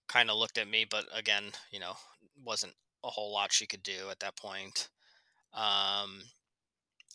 kind 0.07 0.31
of 0.31 0.37
looked 0.37 0.59
at 0.59 0.69
me, 0.69 0.87
but 0.89 1.07
again, 1.13 1.45
you 1.73 1.81
know, 1.81 1.95
wasn't 2.45 2.75
a 3.03 3.09
whole 3.09 3.33
lot 3.33 3.53
she 3.53 3.67
could 3.67 3.83
do 3.83 4.11
at 4.11 4.21
that 4.21 4.37
point. 4.37 4.89
Um, 5.55 6.23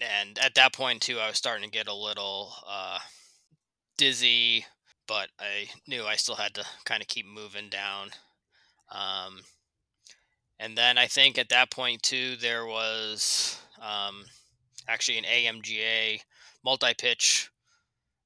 and 0.01 0.39
at 0.39 0.55
that 0.55 0.73
point 0.73 1.01
too, 1.01 1.19
I 1.19 1.27
was 1.27 1.37
starting 1.37 1.69
to 1.69 1.77
get 1.77 1.87
a 1.87 1.93
little 1.93 2.53
uh, 2.67 2.99
dizzy, 3.97 4.65
but 5.07 5.29
I 5.39 5.69
knew 5.87 6.05
I 6.05 6.15
still 6.15 6.35
had 6.35 6.53
to 6.55 6.65
kind 6.85 7.01
of 7.01 7.07
keep 7.07 7.25
moving 7.25 7.69
down. 7.69 8.11
Um, 8.91 9.41
and 10.59 10.77
then 10.77 10.97
I 10.97 11.07
think 11.07 11.37
at 11.37 11.49
that 11.49 11.71
point 11.71 12.03
too, 12.03 12.35
there 12.37 12.65
was 12.65 13.59
um, 13.81 14.25
actually 14.87 15.17
an 15.17 15.23
AMGA 15.25 16.21
multi-pitch 16.63 17.49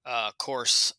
uh, 0.06 0.32
course 0.38 0.94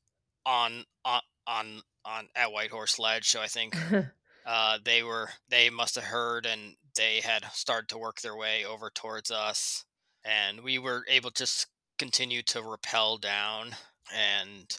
on 0.47 0.85
on 1.05 1.21
on 1.47 1.83
on 2.05 2.29
at 2.37 2.53
Whitehorse 2.53 2.99
Ledge. 2.99 3.29
So 3.29 3.41
I 3.41 3.47
think 3.47 3.77
uh, 4.47 4.79
they 4.85 5.03
were 5.03 5.29
they 5.49 5.71
must 5.71 5.95
have 5.97 6.05
heard 6.05 6.47
and 6.47 6.77
they 6.97 7.21
had 7.21 7.45
started 7.53 7.89
to 7.89 7.99
work 7.99 8.21
their 8.21 8.37
way 8.37 8.65
over 8.65 8.91
towards 8.91 9.31
us, 9.31 9.85
and 10.25 10.61
we 10.61 10.79
were 10.79 11.05
able 11.09 11.31
to 11.31 11.67
continue 11.99 12.43
to 12.43 12.63
rappel 12.63 13.19
down 13.19 13.71
and 14.15 14.79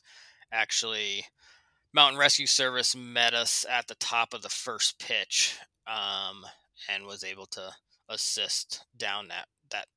actually 0.51 1.25
Mountain 1.93 2.19
Rescue 2.19 2.47
Service 2.47 2.95
met 2.95 3.33
us 3.33 3.65
at 3.69 3.87
the 3.87 3.95
top 3.95 4.33
of 4.33 4.41
the 4.41 4.49
first 4.49 4.99
pitch 4.99 5.57
um, 5.87 6.45
and 6.93 7.05
was 7.05 7.23
able 7.23 7.45
to 7.47 7.71
assist 8.09 8.85
down 8.97 9.27
that 9.29 9.47
that 9.71 9.87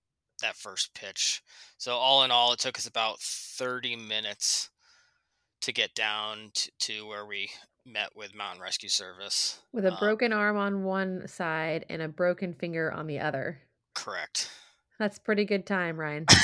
that 0.40 0.56
first 0.56 0.94
pitch. 0.94 1.42
So 1.76 1.96
all 1.96 2.22
in 2.22 2.30
all, 2.30 2.52
it 2.52 2.60
took 2.60 2.78
us 2.78 2.86
about 2.86 3.18
30 3.20 3.96
minutes 3.96 4.70
to 5.62 5.72
get 5.72 5.94
down 5.94 6.52
to, 6.54 6.70
to 6.78 7.06
where 7.08 7.26
we 7.26 7.50
met 7.84 8.10
with 8.14 8.34
Mountain 8.34 8.62
Rescue 8.62 8.88
Service. 8.88 9.58
With 9.72 9.84
a 9.84 9.92
um, 9.92 9.98
broken 9.98 10.32
arm 10.32 10.56
on 10.56 10.84
one 10.84 11.26
side 11.26 11.84
and 11.88 12.00
a 12.00 12.08
broken 12.08 12.54
finger 12.54 12.92
on 12.92 13.08
the 13.08 13.18
other. 13.18 13.58
Correct. 13.94 14.50
That's 14.98 15.18
pretty 15.18 15.44
good 15.44 15.66
time, 15.66 15.98
Ryan. 15.98 16.26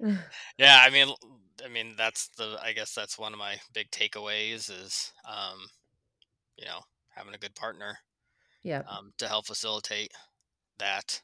yeah, 0.58 0.80
I 0.82 0.90
mean, 0.90 1.08
I 1.64 1.68
mean 1.68 1.94
that's 1.96 2.28
the. 2.36 2.58
I 2.62 2.72
guess 2.72 2.94
that's 2.94 3.18
one 3.18 3.32
of 3.32 3.38
my 3.38 3.56
big 3.72 3.90
takeaways 3.90 4.70
is, 4.70 5.12
um, 5.28 5.66
you 6.56 6.64
know, 6.66 6.80
having 7.08 7.34
a 7.34 7.38
good 7.38 7.54
partner. 7.54 7.98
Yeah. 8.62 8.82
Um, 8.88 9.12
to 9.18 9.26
help 9.26 9.46
facilitate 9.46 10.12
that, 10.78 11.20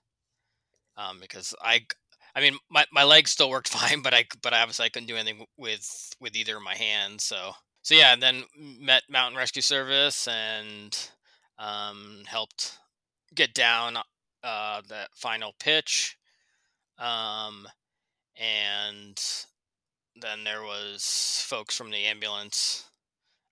um, 0.96 1.18
because 1.20 1.54
I, 1.62 1.86
I 2.34 2.40
mean, 2.40 2.56
my, 2.68 2.84
my 2.92 3.04
legs 3.04 3.30
still 3.30 3.50
worked 3.50 3.68
fine, 3.72 4.02
but 4.02 4.14
I, 4.14 4.24
but 4.42 4.52
obviously 4.52 4.86
I 4.86 4.88
couldn't 4.88 5.08
do 5.08 5.16
anything 5.16 5.44
with 5.56 6.10
with 6.20 6.36
either 6.36 6.56
of 6.56 6.62
my 6.62 6.74
hands. 6.74 7.24
So, 7.24 7.52
so 7.82 7.94
yeah, 7.94 8.12
and 8.12 8.22
then 8.22 8.44
met 8.56 9.02
Mountain 9.10 9.38
Rescue 9.38 9.62
Service 9.62 10.26
and 10.26 10.96
um, 11.58 12.22
helped 12.26 12.78
get 13.34 13.54
down 13.54 13.98
uh, 14.42 14.82
that 14.88 15.08
final 15.14 15.54
pitch. 15.58 16.16
Um, 16.98 17.66
and 18.36 19.18
then 20.20 20.44
there 20.44 20.62
was 20.62 21.44
folks 21.46 21.76
from 21.76 21.90
the 21.90 22.04
ambulance 22.04 22.88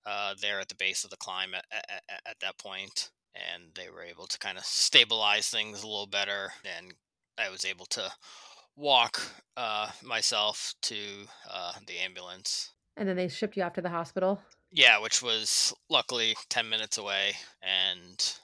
uh, 0.04 0.34
there 0.40 0.60
at 0.60 0.68
the 0.68 0.74
base 0.74 1.04
of 1.04 1.10
the 1.10 1.16
climb 1.16 1.54
at, 1.54 1.64
at, 1.72 2.02
at 2.26 2.36
that 2.40 2.58
point, 2.58 3.10
and 3.34 3.64
they 3.74 3.90
were 3.90 4.02
able 4.02 4.26
to 4.26 4.38
kind 4.38 4.58
of 4.58 4.64
stabilize 4.64 5.48
things 5.48 5.82
a 5.82 5.86
little 5.86 6.06
better, 6.06 6.52
and 6.64 6.94
I 7.38 7.50
was 7.50 7.64
able 7.64 7.86
to 7.86 8.10
walk 8.76 9.20
uh, 9.56 9.90
myself 10.04 10.74
to 10.82 10.96
uh, 11.50 11.72
the 11.86 11.98
ambulance. 11.98 12.72
And 12.96 13.08
then 13.08 13.16
they 13.16 13.28
shipped 13.28 13.56
you 13.56 13.62
off 13.62 13.74
to 13.74 13.82
the 13.82 13.90
hospital. 13.90 14.40
Yeah, 14.70 15.00
which 15.00 15.22
was 15.22 15.74
luckily 15.90 16.36
ten 16.48 16.68
minutes 16.68 16.98
away, 16.98 17.34
and 17.62 18.38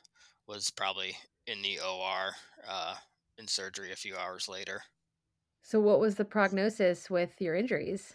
was 0.47 0.71
probably 0.71 1.17
in 1.53 1.63
the 1.63 1.79
OR 1.79 2.33
uh, 2.69 2.95
in 3.39 3.47
surgery 3.47 3.93
a 3.93 3.97
few 3.97 4.17
hours 4.17 4.49
later. 4.49 4.83
So, 5.63 5.79
what 5.79 6.01
was 6.01 6.17
the 6.17 6.25
prognosis 6.25 7.11
with 7.11 7.41
your 7.41 7.55
injuries? 7.55 8.15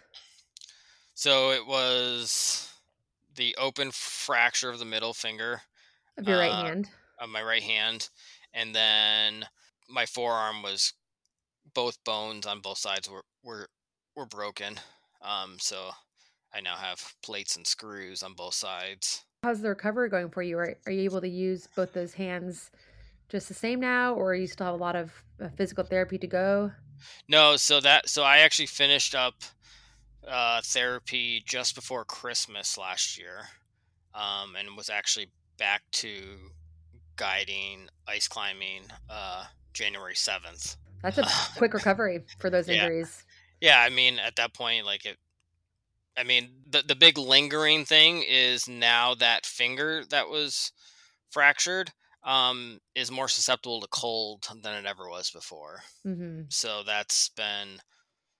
So, 1.13 1.51
it 1.51 1.65
was 1.65 2.73
the 3.35 3.55
open 3.57 3.91
fracture 3.91 4.69
of 4.69 4.79
the 4.79 4.85
middle 4.85 5.13
finger 5.13 5.61
of 6.17 6.27
your 6.27 6.37
uh, 6.37 6.41
right 6.41 6.65
hand. 6.65 6.89
Of 7.19 7.29
my 7.29 7.41
right 7.41 7.63
hand. 7.63 8.09
And 8.53 8.75
then 8.75 9.45
my 9.89 10.05
forearm 10.05 10.63
was 10.63 10.93
both 11.73 12.03
bones 12.03 12.45
on 12.47 12.59
both 12.59 12.79
sides 12.79 13.09
were 13.09 13.23
were, 13.43 13.69
were 14.15 14.25
broken. 14.25 14.79
Um, 15.21 15.57
so 15.59 15.91
I 16.53 16.61
now 16.61 16.75
have 16.75 17.13
plates 17.23 17.55
and 17.55 17.65
screws 17.65 18.23
on 18.23 18.33
both 18.33 18.55
sides. 18.55 19.23
How's 19.43 19.61
the 19.61 19.69
recovery 19.69 20.09
going 20.09 20.29
for 20.29 20.41
you? 20.41 20.57
Are, 20.57 20.75
are 20.85 20.91
you 20.91 21.01
able 21.01 21.21
to 21.21 21.29
use 21.29 21.67
both 21.75 21.93
those 21.93 22.15
hands 22.15 22.71
just 23.29 23.47
the 23.47 23.53
same 23.53 23.79
now, 23.79 24.13
or 24.13 24.33
you 24.33 24.47
still 24.47 24.65
have 24.65 24.75
a 24.75 24.77
lot 24.77 24.95
of 24.95 25.11
uh, 25.41 25.49
physical 25.55 25.83
therapy 25.83 26.17
to 26.17 26.27
go? 26.27 26.71
No, 27.27 27.55
so 27.57 27.79
that 27.81 28.09
so 28.09 28.23
I 28.23 28.39
actually 28.39 28.67
finished 28.67 29.13
up 29.13 29.35
uh, 30.27 30.61
therapy 30.63 31.43
just 31.45 31.75
before 31.75 32.05
Christmas 32.05 32.77
last 32.77 33.17
year, 33.17 33.49
um, 34.15 34.55
and 34.57 34.75
was 34.75 34.89
actually 34.89 35.29
back 35.57 35.83
to 35.91 36.21
guiding 37.15 37.89
ice 38.07 38.27
climbing 38.27 38.83
uh, 39.09 39.45
January 39.73 40.15
seventh. 40.15 40.77
That's 41.03 41.17
a 41.17 41.27
quick 41.57 41.73
recovery 41.73 42.25
for 42.39 42.49
those 42.49 42.69
injuries. 42.69 43.23
Yeah. 43.59 43.81
yeah, 43.81 43.85
I 43.85 43.89
mean, 43.89 44.19
at 44.19 44.35
that 44.37 44.53
point, 44.53 44.85
like 44.85 45.05
it. 45.05 45.17
I 46.17 46.23
mean, 46.23 46.49
the 46.67 46.81
the 46.81 46.95
big 46.95 47.17
lingering 47.17 47.85
thing 47.85 48.23
is 48.27 48.67
now 48.67 49.13
that 49.15 49.45
finger 49.45 50.03
that 50.09 50.29
was 50.29 50.71
fractured 51.29 51.91
um, 52.27 52.79
is 52.93 53.09
more 53.09 53.29
susceptible 53.29 53.81
to 53.81 53.87
cold 53.87 54.45
than 54.61 54.73
it 54.73 54.85
ever 54.85 55.09
was 55.09 55.31
before. 55.31 55.79
Mm-hmm. 56.05 56.41
So 56.49 56.83
that's 56.85 57.29
been 57.29 57.79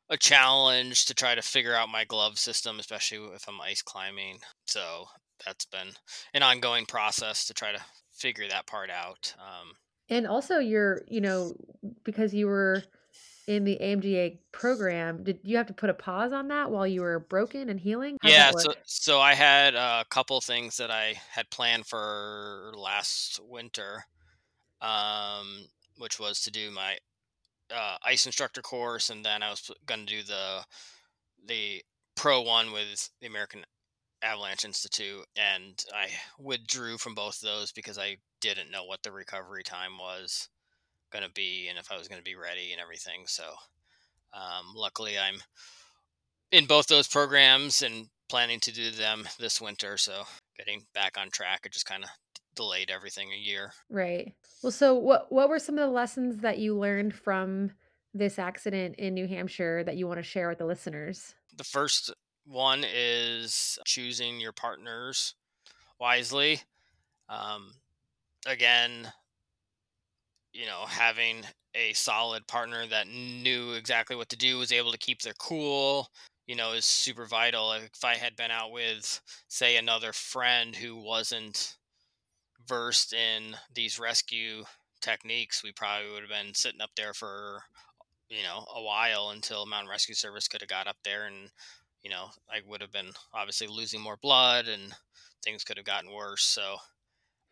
a 0.09 0.17
challenge 0.17 1.05
to 1.05 1.15
try 1.15 1.33
to 1.33 1.41
figure 1.41 1.73
out 1.73 1.89
my 1.89 2.03
glove 2.03 2.37
system, 2.37 2.79
especially 2.79 3.19
if 3.33 3.47
I'm 3.47 3.61
ice 3.61 3.81
climbing. 3.81 4.39
So 4.65 5.05
that's 5.45 5.65
been 5.65 5.87
an 6.33 6.43
ongoing 6.43 6.85
process 6.85 7.45
to 7.45 7.53
try 7.53 7.71
to 7.71 7.81
figure 8.13 8.47
that 8.49 8.67
part 8.67 8.89
out. 8.89 9.33
Um, 9.39 9.71
and 10.09 10.27
also, 10.27 10.59
you're, 10.59 11.01
you 11.07 11.21
know, 11.21 11.53
because 12.03 12.33
you 12.33 12.47
were 12.47 12.83
in 13.47 13.63
the 13.63 13.77
AMGA 13.81 14.39
program, 14.51 15.23
did 15.23 15.39
you 15.43 15.55
have 15.55 15.67
to 15.67 15.73
put 15.73 15.89
a 15.89 15.93
pause 15.93 16.33
on 16.33 16.49
that 16.49 16.69
while 16.69 16.85
you 16.85 17.01
were 17.01 17.19
broken 17.19 17.69
and 17.69 17.79
healing? 17.79 18.17
How'd 18.21 18.31
yeah, 18.31 18.51
so 18.51 18.73
so 18.83 19.21
I 19.21 19.33
had 19.33 19.73
a 19.73 20.05
couple 20.09 20.39
things 20.41 20.77
that 20.77 20.91
I 20.91 21.15
had 21.31 21.49
planned 21.49 21.87
for 21.87 22.73
last 22.75 23.39
winter, 23.41 24.03
um, 24.81 25.65
which 25.97 26.19
was 26.19 26.41
to 26.41 26.51
do 26.51 26.71
my 26.71 26.97
uh, 27.73 27.97
ice 28.03 28.25
instructor 28.25 28.61
course, 28.61 29.09
and 29.09 29.23
then 29.23 29.41
I 29.41 29.49
was 29.49 29.71
going 29.85 30.05
to 30.05 30.13
do 30.17 30.23
the 30.23 30.63
the 31.47 31.81
pro 32.15 32.41
one 32.41 32.73
with 32.73 33.09
the 33.21 33.27
American 33.27 33.63
Avalanche 34.21 34.65
Institute, 34.65 35.25
and 35.37 35.81
I 35.95 36.09
withdrew 36.37 36.97
from 36.97 37.15
both 37.15 37.41
of 37.41 37.47
those 37.47 37.71
because 37.71 37.97
I 37.97 38.17
didn't 38.41 38.71
know 38.71 38.83
what 38.83 39.03
the 39.03 39.11
recovery 39.11 39.63
time 39.63 39.97
was 39.97 40.49
going 41.11 41.25
to 41.25 41.31
be 41.31 41.67
and 41.69 41.77
if 41.77 41.91
I 41.91 41.97
was 41.97 42.07
going 42.07 42.19
to 42.19 42.23
be 42.23 42.35
ready 42.35 42.71
and 42.71 42.81
everything. 42.81 43.23
So, 43.27 43.43
um, 44.33 44.73
luckily, 44.75 45.17
I'm 45.17 45.41
in 46.51 46.65
both 46.65 46.87
those 46.87 47.07
programs 47.07 47.81
and 47.81 48.07
planning 48.29 48.59
to 48.61 48.71
do 48.71 48.91
them 48.91 49.27
this 49.39 49.61
winter. 49.61 49.97
So, 49.97 50.23
getting 50.57 50.83
back 50.93 51.17
on 51.17 51.29
track, 51.29 51.61
it 51.65 51.73
just 51.73 51.85
kind 51.85 52.03
of 52.03 52.09
delayed 52.55 52.91
everything 52.91 53.31
a 53.31 53.37
year. 53.37 53.71
Right. 53.89 54.33
Well, 54.61 54.71
so 54.71 54.95
what 54.95 55.31
what 55.31 55.47
were 55.47 55.59
some 55.59 55.77
of 55.77 55.87
the 55.87 55.93
lessons 55.93 56.41
that 56.41 56.57
you 56.57 56.77
learned 56.77 57.13
from 57.13 57.71
this 58.13 58.39
accident 58.39 58.95
in 58.95 59.13
New 59.13 59.27
Hampshire 59.27 59.83
that 59.83 59.95
you 59.95 60.07
want 60.07 60.19
to 60.19 60.23
share 60.23 60.49
with 60.49 60.57
the 60.57 60.65
listeners? 60.65 61.35
The 61.55 61.63
first 61.63 62.13
one 62.45 62.83
is 62.83 63.77
choosing 63.85 64.39
your 64.39 64.53
partners 64.53 65.35
wisely. 65.99 66.61
Um, 67.29 67.73
again, 68.45 69.11
you 70.57 70.65
know, 70.65 70.85
having 70.87 71.43
a 71.75 71.93
solid 71.93 72.47
partner 72.47 72.87
that 72.87 73.07
knew 73.07 73.73
exactly 73.73 74.15
what 74.15 74.29
to 74.29 74.35
do, 74.37 74.57
was 74.57 74.71
able 74.71 74.91
to 74.91 74.97
keep 74.97 75.21
their 75.21 75.35
cool, 75.39 76.07
you 76.47 76.55
know, 76.55 76.73
is 76.73 76.83
super 76.83 77.27
vital. 77.27 77.73
If 77.73 78.03
I 78.03 78.15
had 78.15 78.35
been 78.35 78.49
out 78.49 78.71
with, 78.71 79.21
say, 79.49 79.77
another 79.77 80.11
friend 80.13 80.75
who 80.75 80.95
wasn't 80.95 81.77
versed 82.67 83.13
in 83.13 83.55
these 83.75 83.99
rescue 83.99 84.63
techniques, 84.99 85.63
we 85.63 85.71
probably 85.71 86.11
would 86.11 86.21
have 86.21 86.29
been 86.29 86.55
sitting 86.55 86.81
up 86.81 86.89
there 86.97 87.13
for, 87.13 87.61
you 88.29 88.41
know, 88.41 88.65
a 88.75 88.81
while 88.81 89.29
until 89.29 89.67
Mountain 89.67 89.91
Rescue 89.91 90.15
Service 90.15 90.47
could 90.47 90.61
have 90.61 90.69
got 90.69 90.87
up 90.87 90.97
there 91.03 91.27
and, 91.27 91.51
you 92.01 92.09
know, 92.09 92.29
I 92.49 92.61
would 92.65 92.81
have 92.81 92.91
been 92.91 93.11
obviously 93.31 93.67
losing 93.67 94.01
more 94.01 94.17
blood 94.23 94.67
and 94.67 94.91
things 95.43 95.63
could 95.63 95.77
have 95.77 95.85
gotten 95.85 96.11
worse. 96.11 96.43
So 96.43 96.77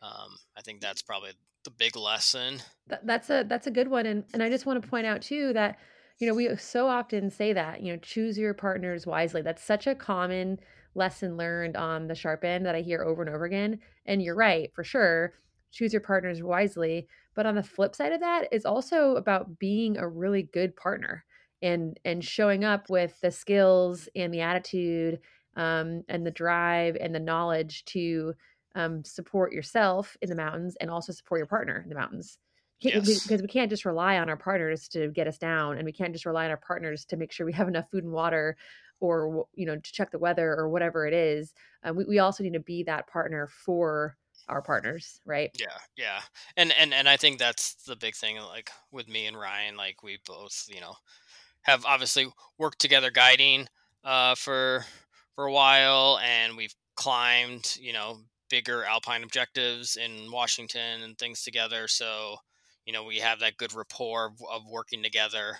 um, 0.01 0.37
I 0.57 0.61
think 0.61 0.81
that's 0.81 1.01
probably 1.01 1.31
the 1.63 1.71
big 1.71 1.95
lesson. 1.95 2.61
that's 3.03 3.29
a 3.29 3.43
that's 3.47 3.67
a 3.67 3.71
good 3.71 3.89
one, 3.89 4.05
and 4.05 4.23
and 4.33 4.43
I 4.43 4.49
just 4.49 4.65
want 4.65 4.81
to 4.81 4.87
point 4.87 5.05
out 5.05 5.21
too 5.21 5.53
that 5.53 5.79
you 6.19 6.27
know 6.27 6.33
we 6.33 6.55
so 6.57 6.87
often 6.87 7.29
say 7.29 7.53
that 7.53 7.81
you 7.81 7.91
know 7.91 7.99
choose 7.99 8.37
your 8.37 8.53
partners 8.53 9.05
wisely. 9.05 9.41
That's 9.41 9.63
such 9.63 9.87
a 9.87 9.95
common 9.95 10.59
lesson 10.95 11.37
learned 11.37 11.75
on 11.75 12.07
the 12.07 12.15
sharp 12.15 12.43
end 12.43 12.65
that 12.65 12.75
I 12.75 12.81
hear 12.81 13.03
over 13.03 13.21
and 13.21 13.33
over 13.33 13.45
again. 13.45 13.79
And 14.05 14.21
you're 14.21 14.35
right 14.35 14.71
for 14.73 14.83
sure. 14.83 15.33
Choose 15.71 15.91
your 15.91 16.01
partners 16.01 16.41
wisely. 16.41 17.07
But 17.35 17.45
on 17.45 17.55
the 17.55 17.63
flip 17.63 17.95
side 17.95 18.13
of 18.13 18.21
that, 18.21 18.47
it's 18.51 18.65
also 18.65 19.15
about 19.15 19.59
being 19.59 19.97
a 19.97 20.07
really 20.07 20.43
good 20.43 20.75
partner 20.75 21.25
and 21.61 21.99
and 22.05 22.23
showing 22.23 22.63
up 22.63 22.89
with 22.89 23.19
the 23.21 23.31
skills 23.31 24.07
and 24.15 24.33
the 24.33 24.41
attitude 24.41 25.19
um, 25.57 26.03
and 26.07 26.25
the 26.25 26.31
drive 26.31 26.95
and 26.99 27.13
the 27.13 27.19
knowledge 27.19 27.85
to 27.85 28.33
um, 28.75 29.03
support 29.03 29.53
yourself 29.53 30.15
in 30.21 30.29
the 30.29 30.35
mountains 30.35 30.75
and 30.79 30.91
also 30.91 31.11
support 31.11 31.39
your 31.39 31.47
partner 31.47 31.81
in 31.81 31.89
the 31.89 31.95
mountains. 31.95 32.37
Yes. 32.81 33.23
Because 33.23 33.41
we 33.41 33.47
can't 33.47 33.69
just 33.69 33.85
rely 33.85 34.17
on 34.17 34.29
our 34.29 34.37
partners 34.37 34.89
to 34.89 35.09
get 35.09 35.27
us 35.27 35.37
down, 35.37 35.77
and 35.77 35.85
we 35.85 35.93
can't 35.93 36.13
just 36.13 36.25
rely 36.25 36.45
on 36.45 36.51
our 36.51 36.57
partners 36.57 37.05
to 37.05 37.17
make 37.17 37.31
sure 37.31 37.45
we 37.45 37.53
have 37.53 37.69
enough 37.69 37.89
food 37.89 38.03
and 38.03 38.11
water, 38.11 38.57
or 38.99 39.47
you 39.55 39.65
know, 39.65 39.77
to 39.77 39.91
check 39.93 40.11
the 40.11 40.19
weather 40.19 40.53
or 40.53 40.69
whatever 40.69 41.07
it 41.07 41.13
is. 41.13 41.53
Um, 41.83 41.95
we, 41.95 42.03
we 42.03 42.19
also 42.19 42.43
need 42.43 42.53
to 42.53 42.59
be 42.59 42.83
that 42.83 43.07
partner 43.07 43.47
for 43.47 44.17
our 44.49 44.61
partners, 44.61 45.21
right? 45.25 45.51
Yeah, 45.57 45.77
yeah, 45.95 46.19
and 46.57 46.73
and 46.77 46.93
and 46.93 47.07
I 47.07 47.15
think 47.15 47.39
that's 47.39 47.75
the 47.85 47.95
big 47.95 48.13
thing. 48.13 48.37
Like 48.37 48.69
with 48.91 49.07
me 49.07 49.25
and 49.25 49.39
Ryan, 49.39 49.77
like 49.77 50.03
we 50.03 50.19
both, 50.27 50.65
you 50.67 50.81
know, 50.81 50.95
have 51.61 51.85
obviously 51.85 52.27
worked 52.57 52.79
together 52.79 53.09
guiding 53.09 53.67
uh, 54.03 54.35
for 54.35 54.85
for 55.33 55.45
a 55.45 55.51
while, 55.51 56.19
and 56.21 56.57
we've 56.57 56.75
climbed, 56.95 57.77
you 57.79 57.93
know, 57.93 58.19
bigger 58.49 58.83
alpine 58.83 59.23
objectives 59.23 59.95
in 59.95 60.31
Washington 60.31 61.01
and 61.03 61.17
things 61.17 61.43
together. 61.43 61.87
So, 61.87 62.37
you 62.85 62.93
know, 62.93 63.03
we 63.03 63.17
have 63.19 63.39
that 63.39 63.57
good 63.57 63.73
rapport 63.73 64.27
of, 64.27 64.33
of 64.51 64.61
working 64.69 65.03
together 65.03 65.57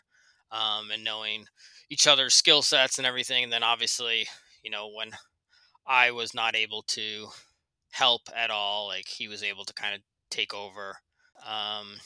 um, 0.52 0.92
and 0.92 1.04
knowing 1.04 1.46
each 1.90 2.08
other's 2.08 2.34
skill 2.34 2.62
sets 2.62 2.98
and 2.98 3.08
everything. 3.08 3.44
And 3.44 3.54
then 3.54 3.64
obviously, 3.64 4.28
you 4.64 4.72
know, 4.72 4.90
when 4.96 5.12
I 5.86 6.12
was 6.12 6.34
not 6.34 6.56
able 6.56 6.84
to 6.90 7.28
help 7.92 8.22
at 8.36 8.52
all, 8.52 8.88
like 8.88 9.08
he 9.08 9.28
was 9.28 9.44
able 9.44 9.66
to 9.66 9.74
kind 9.74 9.96
of 9.96 10.02
take 10.30 10.54
over. 10.54 10.98
Um, 11.46 11.98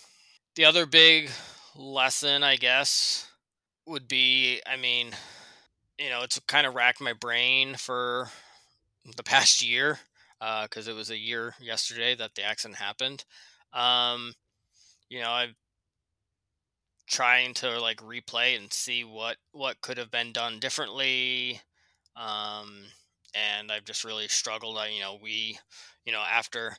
the 0.56 0.66
other 0.66 0.86
big 0.86 1.30
lesson, 1.76 2.44
I 2.44 2.58
guess, 2.58 3.30
would 3.86 4.08
be 4.08 4.62
I 4.68 4.78
mean, 4.78 5.12
you 5.98 6.10
know, 6.10 6.22
it's 6.24 6.40
kind 6.48 6.68
of 6.68 6.76
racked 6.76 7.02
my 7.02 7.14
brain 7.14 7.76
for 7.76 8.30
the 9.16 9.24
past 9.24 9.64
year 9.64 10.00
because 10.40 10.88
uh, 10.88 10.92
it 10.92 10.96
was 10.96 11.10
a 11.10 11.18
year 11.18 11.54
yesterday 11.60 12.16
that 12.16 12.36
the 12.36 12.44
accident 12.44 12.78
happened. 12.78 13.26
Um, 13.74 14.34
you 15.10 15.22
know, 15.22 15.30
I'm 15.30 15.56
trying 17.08 17.54
to 17.56 17.80
like 17.82 17.98
replay 18.02 18.56
and 18.56 18.72
see 18.72 19.04
what 19.04 19.38
what 19.52 19.82
could 19.82 19.98
have 19.98 20.12
been 20.12 20.32
done 20.32 20.60
differently. 20.60 21.62
Um, 22.16 22.84
and 23.36 23.72
I've 23.72 23.86
just 23.86 24.04
really 24.04 24.28
struggled. 24.28 24.78
I, 24.78 24.90
you 24.90 25.02
know, 25.02 25.18
we, 25.22 25.60
you 26.06 26.12
know, 26.12 26.24
after 26.30 26.76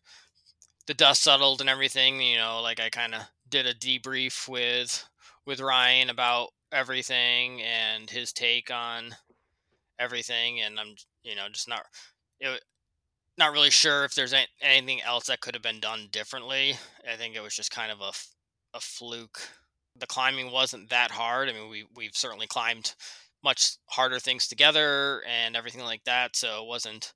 the 0.86 0.94
dust 0.94 1.22
settled 1.22 1.60
and 1.60 1.70
everything, 1.70 2.20
you 2.20 2.38
know, 2.38 2.60
like 2.62 2.80
I 2.80 2.90
kind 2.90 3.14
of 3.14 3.22
did 3.48 3.66
a 3.66 3.74
debrief 3.74 4.48
with 4.48 5.04
with 5.46 5.60
Ryan 5.60 6.10
about 6.10 6.48
everything 6.72 7.62
and 7.62 8.08
his 8.08 8.32
take 8.32 8.70
on 8.70 9.14
everything, 9.98 10.60
and 10.60 10.78
I'm, 10.78 10.94
you 11.22 11.34
know, 11.34 11.48
just 11.52 11.68
not. 11.68 11.82
It, 12.40 12.62
not 13.40 13.52
really 13.52 13.70
sure 13.70 14.04
if 14.04 14.14
there's 14.14 14.34
anything 14.60 15.02
else 15.02 15.26
that 15.26 15.40
could 15.40 15.54
have 15.54 15.62
been 15.62 15.80
done 15.80 16.08
differently. 16.12 16.74
I 17.10 17.16
think 17.16 17.34
it 17.34 17.42
was 17.42 17.56
just 17.56 17.72
kind 17.72 17.90
of 17.90 18.00
a, 18.00 18.12
a 18.76 18.80
fluke. 18.80 19.40
The 19.96 20.06
climbing 20.06 20.52
wasn't 20.52 20.90
that 20.90 21.10
hard. 21.10 21.48
I 21.48 21.52
mean, 21.52 21.68
we 21.68 21.86
we've 21.96 22.14
certainly 22.14 22.46
climbed 22.46 22.94
much 23.42 23.78
harder 23.88 24.18
things 24.18 24.46
together 24.46 25.22
and 25.26 25.56
everything 25.56 25.82
like 25.82 26.04
that. 26.04 26.36
So 26.36 26.62
it 26.62 26.68
wasn't 26.68 27.12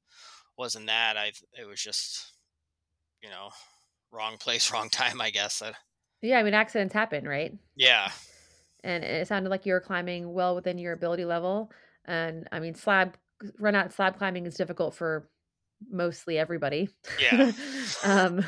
wasn't 0.59 0.87
that. 0.87 1.17
I 1.17 1.33
it 1.53 1.69
was 1.69 1.81
just 1.81 2.33
you 3.23 3.29
know 3.29 3.51
wrong 4.11 4.37
place, 4.39 4.71
wrong 4.73 4.89
time. 4.89 5.21
I 5.21 5.31
guess. 5.31 5.63
Yeah, 6.23 6.39
I 6.39 6.43
mean 6.43 6.55
accidents 6.55 6.95
happen, 6.95 7.29
right? 7.29 7.53
Yeah. 7.77 8.11
And 8.83 9.05
it 9.05 9.29
sounded 9.29 9.51
like 9.51 9.67
you 9.67 9.73
were 9.73 9.81
climbing 9.81 10.33
well 10.33 10.55
within 10.55 10.79
your 10.79 10.93
ability 10.93 11.25
level. 11.25 11.71
And 12.07 12.49
I 12.51 12.61
mean, 12.61 12.75
slab 12.75 13.17
run 13.59 13.75
out 13.75 13.93
slab 13.93 14.17
climbing 14.17 14.47
is 14.47 14.55
difficult 14.55 14.95
for 14.95 15.29
mostly 15.91 16.39
everybody. 16.39 16.89
Yeah. 17.21 17.53
um, 18.05 18.45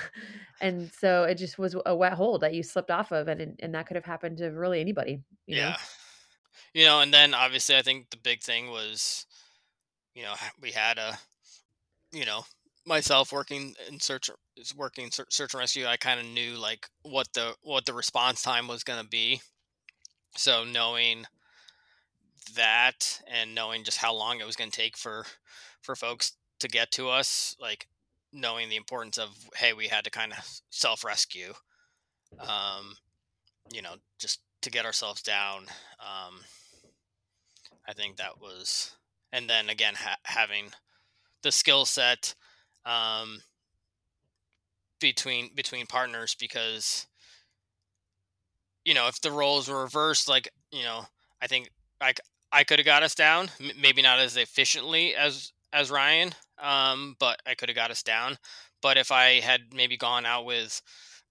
and 0.61 0.91
so 0.93 1.25
it 1.25 1.37
just 1.37 1.59
was 1.59 1.77
a 1.85 1.95
wet 1.95 2.15
hole 2.15 2.39
that 2.39 2.55
you 2.55 2.63
slipped 2.63 2.91
off 2.91 3.13
of, 3.13 3.29
and 3.29 3.57
and 3.61 3.75
that 3.75 3.87
could 3.87 3.97
have 3.97 4.05
happened 4.05 4.39
to 4.39 4.47
really 4.49 4.81
anybody. 4.81 5.21
yeah. 5.47 5.71
Know? 5.71 5.77
You 6.75 6.85
know, 6.85 7.01
and 7.01 7.13
then 7.13 7.33
obviously, 7.33 7.77
I 7.77 7.83
think 7.83 8.11
the 8.11 8.19
big 8.19 8.43
thing 8.43 8.71
was, 8.71 9.27
you 10.15 10.23
know, 10.23 10.35
we 10.61 10.73
had 10.73 10.99
a, 10.99 11.19
you 12.13 12.27
know, 12.27 12.45
myself 12.87 13.33
working 13.33 13.75
in 13.89 13.99
search 13.99 14.31
is 14.57 14.75
working 14.75 15.11
search 15.11 15.55
and 15.55 15.61
rescue. 15.61 15.87
I 15.87 15.97
kind 15.97 16.21
of 16.21 16.27
knew 16.27 16.57
like 16.57 16.87
what 17.03 17.29
the 17.35 17.55
what 17.63 17.87
the 17.87 17.95
response 17.95 18.43
time 18.43 18.69
was 18.69 18.85
going 18.85 19.03
to 19.03 19.09
be. 19.09 19.41
So 20.37 20.65
knowing 20.65 21.25
that 22.55 23.21
and 23.31 23.55
knowing 23.55 23.83
just 23.83 23.99
how 23.99 24.15
long 24.15 24.41
it 24.41 24.47
was 24.47 24.57
going 24.57 24.71
to 24.71 24.77
take 24.77 24.97
for 24.97 25.25
for 25.81 25.97
folks 25.97 26.33
to 26.67 26.73
get 26.73 26.91
to 26.93 27.09
us, 27.09 27.57
like 27.61 27.87
knowing 28.33 28.69
the 28.69 28.77
importance 28.77 29.19
of 29.19 29.31
hey, 29.57 29.73
we 29.73 29.89
had 29.89 30.05
to 30.05 30.11
kind 30.11 30.33
of 30.33 30.39
self 30.71 31.05
rescue, 31.05 31.55
um, 32.41 32.97
you 33.73 33.83
know, 33.83 33.95
just 34.19 34.41
to 34.63 34.71
get 34.71 34.85
ourselves 34.85 35.23
down. 35.23 35.67
Um, 36.01 36.41
I 37.89 37.93
think 37.93 38.17
that 38.17 38.41
was, 38.41 38.97
and 39.33 39.49
then 39.49 39.71
again 39.71 39.95
ha- 39.97 40.19
having 40.25 40.71
the 41.43 41.53
skill 41.53 41.85
set 41.85 42.35
um, 42.85 43.41
between 45.01 45.51
between 45.55 45.87
partners 45.87 46.37
because 46.39 47.07
you 48.85 48.95
know 48.95 49.07
if 49.09 49.21
the 49.21 49.33
roles 49.33 49.69
were 49.69 49.83
reversed, 49.83 50.29
like 50.29 50.49
you 50.73 50.83
know, 50.83 51.07
I 51.41 51.47
think 51.47 51.71
I 52.01 52.15
I 52.51 52.65
could 52.65 52.79
have 52.79 52.87
got 52.87 53.03
us 53.03 53.15
down, 53.15 53.51
maybe 53.81 54.03
not 54.03 54.19
as 54.19 54.37
efficiently 54.37 55.15
as 55.15 55.53
as 55.73 55.91
Ryan, 55.91 56.33
um, 56.63 57.17
but 57.19 57.41
I 57.47 57.55
could 57.55 57.69
have 57.69 57.77
got 57.77 57.91
us 57.91 58.03
down. 58.03 58.39
But 58.83 58.97
if 58.97 59.11
I 59.11 59.41
had 59.41 59.75
maybe 59.75 59.97
gone 59.97 60.27
out 60.27 60.45
with 60.45 60.81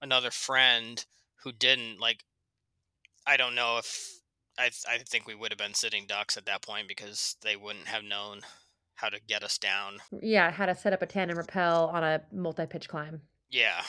another 0.02 0.32
friend 0.32 1.04
who 1.43 1.52
didn't, 1.52 2.00
like, 2.00 2.24
I 3.26 3.38
don't 3.38 3.56
know 3.56 3.78
if 3.78 4.19
I 4.58 4.69
I 4.88 4.98
think 5.00 5.28
we 5.28 5.36
would 5.36 5.52
have 5.52 5.58
been 5.58 5.74
sitting 5.74 6.06
ducks 6.08 6.38
at 6.38 6.45
that 6.45 6.62
point 6.62 6.88
because 6.88 7.36
they 7.41 7.56
wouldn't 7.56 7.88
have 7.88 8.04
known 8.04 8.41
how 8.95 9.10
to 9.10 9.19
get 9.28 9.43
us 9.43 9.58
down. 9.58 9.98
Yeah, 10.21 10.52
how 10.52 10.65
to 10.65 10.76
set 10.76 10.93
up 10.93 11.02
a 11.02 11.06
tandem 11.06 11.38
rappel 11.38 11.88
on 11.88 12.04
a 12.04 12.21
multi-pitch 12.32 12.88
climb. 12.88 13.21
Yeah. 13.50 13.82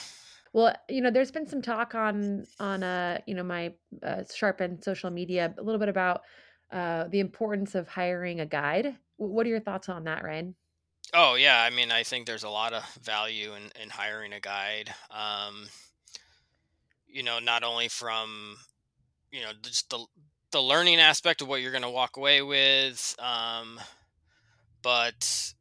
Well, 0.53 0.75
you 0.89 1.01
know, 1.01 1.11
there's 1.11 1.31
been 1.31 1.47
some 1.47 1.63
talk 1.63 1.95
on 1.95 2.47
on 2.59 2.83
uh, 2.83 3.19
you 3.27 3.35
know, 3.35 3.43
my 3.43 3.75
uh, 4.03 4.23
Sharp 4.35 4.61
End 4.61 4.83
social 4.83 5.11
media 5.11 5.55
a 5.59 5.63
little 5.63 5.79
bit 5.79 5.89
about 5.89 6.23
uh, 6.71 7.05
the 7.09 7.21
importance 7.21 7.75
of 7.75 7.89
hiring 7.89 8.41
a 8.41 8.47
guide. 8.47 8.97
What 9.17 9.47
are 9.47 9.51
your 9.51 9.61
thoughts 9.61 9.89
on 9.89 10.05
that, 10.05 10.25
Ryan? 10.25 10.55
Oh 11.15 11.35
yeah, 11.35 11.63
I 11.63 11.71
mean, 11.71 11.93
I 11.93 12.03
think 12.03 12.27
there's 12.27 12.45
a 12.45 12.51
lot 12.51 12.73
of 12.73 12.85
value 13.03 13.53
in, 13.55 13.71
in 13.81 13.91
hiring 13.91 14.33
a 14.33 14.41
guide. 14.41 14.93
Um, 15.11 15.69
you 17.07 17.23
know, 17.23 17.39
not 17.39 17.63
only 17.63 17.89
from 17.89 18.57
you 19.31 19.43
know 19.43 19.53
just 19.63 19.89
the 19.91 20.05
the 20.51 20.61
learning 20.61 20.99
aspect 20.99 21.43
of 21.43 21.49
what 21.49 21.61
you're 21.61 21.71
going 21.71 21.83
to 21.83 21.91
walk 21.91 22.17
away 22.17 22.43
with, 22.43 23.15
um, 23.19 23.81
but 24.83 25.55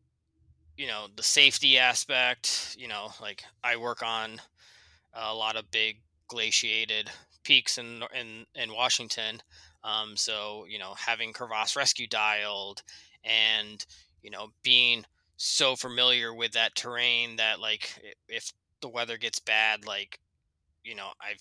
you 0.78 0.88
know 0.88 1.08
the 1.16 1.24
safety 1.24 1.78
aspect. 1.78 2.76
You 2.78 2.88
know, 2.88 3.12
like 3.22 3.44
I 3.64 3.78
work 3.78 4.02
on 4.04 4.42
a 5.14 5.34
lot 5.34 5.56
of 5.56 5.72
big 5.72 5.98
glaciated 6.28 7.10
peaks 7.44 7.78
in 7.78 8.04
in 8.20 8.46
in 8.56 8.74
Washington, 8.74 9.42
um, 9.86 10.18
so, 10.18 10.66
you 10.70 10.80
know, 10.80 10.96
having 10.96 11.34
crevasse 11.34 11.78
rescue 11.78 12.08
dialed 12.08 12.84
and, 13.24 13.86
you 14.24 14.32
know, 14.32 14.50
being 14.64 15.06
so 15.38 15.78
familiar 15.78 16.34
with 16.34 16.54
that 16.54 16.76
terrain 16.76 17.38
that, 17.38 17.62
like, 17.62 17.92
if 18.30 18.54
the 18.82 18.90
weather 18.90 19.18
gets 19.18 19.40
bad, 19.40 19.86
like, 19.88 20.20
you 20.84 20.96
know, 20.96 21.10
I've 21.22 21.40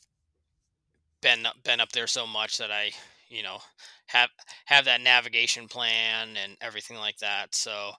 been 1.23 1.47
been 1.65 1.81
up 1.81 1.93
there 1.93 2.07
so 2.07 2.27
much 2.27 2.59
that 2.59 2.71
I, 2.71 2.91
you 3.29 3.43
know, 3.43 3.59
have 4.07 4.31
have 4.67 4.85
that 4.85 5.01
navigation 5.01 5.69
plan 5.69 6.37
and 6.43 6.57
everything 6.61 6.97
like 6.99 7.19
that. 7.19 7.55
So, 7.55 7.93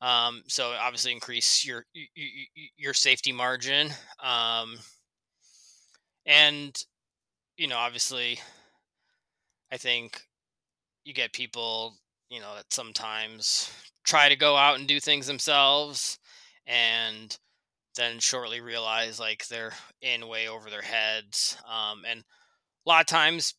um, 0.00 0.42
so 0.48 0.72
obviously 0.80 1.12
increase 1.12 1.64
your 1.66 1.86
your 2.76 2.94
safety 2.94 3.32
margin, 3.32 3.90
um, 4.22 4.76
and 6.26 6.84
you 7.58 7.68
know, 7.68 7.78
obviously 7.78 8.40
I 9.72 9.76
think 9.76 10.22
you 11.04 11.14
get 11.14 11.32
people, 11.32 11.94
you 12.28 12.40
know, 12.40 12.54
that 12.56 12.72
sometimes 12.72 13.72
try 14.04 14.28
to 14.28 14.36
go 14.36 14.56
out 14.56 14.78
and 14.78 14.88
do 14.88 15.00
things 15.00 15.26
themselves 15.26 16.18
and 16.66 17.36
then 17.96 18.18
shortly 18.18 18.60
realize 18.60 19.18
like 19.18 19.46
they're 19.48 19.72
in 20.00 20.28
way 20.28 20.48
over 20.48 20.70
their 20.70 20.82
heads. 20.82 21.56
Um, 21.68 22.04
and 22.08 22.20
a 22.20 22.88
lot 22.88 23.00
of 23.00 23.06
times 23.06 23.54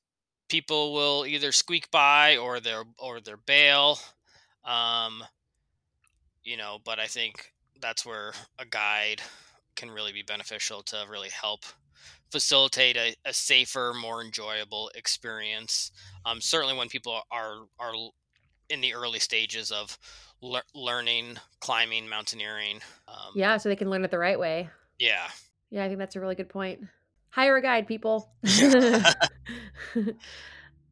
people 0.49 0.93
will 0.93 1.25
either 1.25 1.51
squeak 1.51 1.89
by 1.91 2.37
or 2.37 2.59
they're 2.59 2.83
or 2.97 3.21
they're 3.21 3.37
bail. 3.37 3.99
Um, 4.63 5.23
you 6.43 6.57
know, 6.57 6.79
but 6.83 6.99
I 6.99 7.07
think 7.07 7.51
that's 7.81 8.05
where 8.05 8.33
a 8.59 8.65
guide 8.65 9.21
can 9.75 9.89
really 9.91 10.11
be 10.11 10.23
beneficial 10.23 10.83
to 10.83 11.05
really 11.09 11.29
help 11.29 11.61
facilitate 12.31 12.97
a, 12.97 13.15
a 13.25 13.33
safer, 13.33 13.93
more 13.99 14.23
enjoyable 14.23 14.91
experience. 14.95 15.91
Um, 16.25 16.41
certainly, 16.41 16.75
when 16.75 16.89
people 16.89 17.21
are 17.31 17.65
are 17.79 17.93
in 18.69 18.81
the 18.81 18.93
early 18.93 19.19
stages 19.19 19.71
of 19.71 19.97
le- 20.41 20.63
learning 20.73 21.37
climbing, 21.59 22.07
mountaineering. 22.07 22.79
Um, 23.07 23.33
yeah, 23.35 23.57
so 23.57 23.69
they 23.69 23.75
can 23.75 23.89
learn 23.89 24.03
it 24.03 24.11
the 24.11 24.17
right 24.17 24.39
way. 24.39 24.69
Yeah. 24.99 25.27
Yeah, 25.69 25.85
I 25.85 25.87
think 25.87 25.99
that's 25.99 26.15
a 26.15 26.19
really 26.19 26.35
good 26.35 26.49
point. 26.49 26.81
Hire 27.29 27.57
a 27.57 27.61
guide, 27.61 27.87
people. 27.87 28.29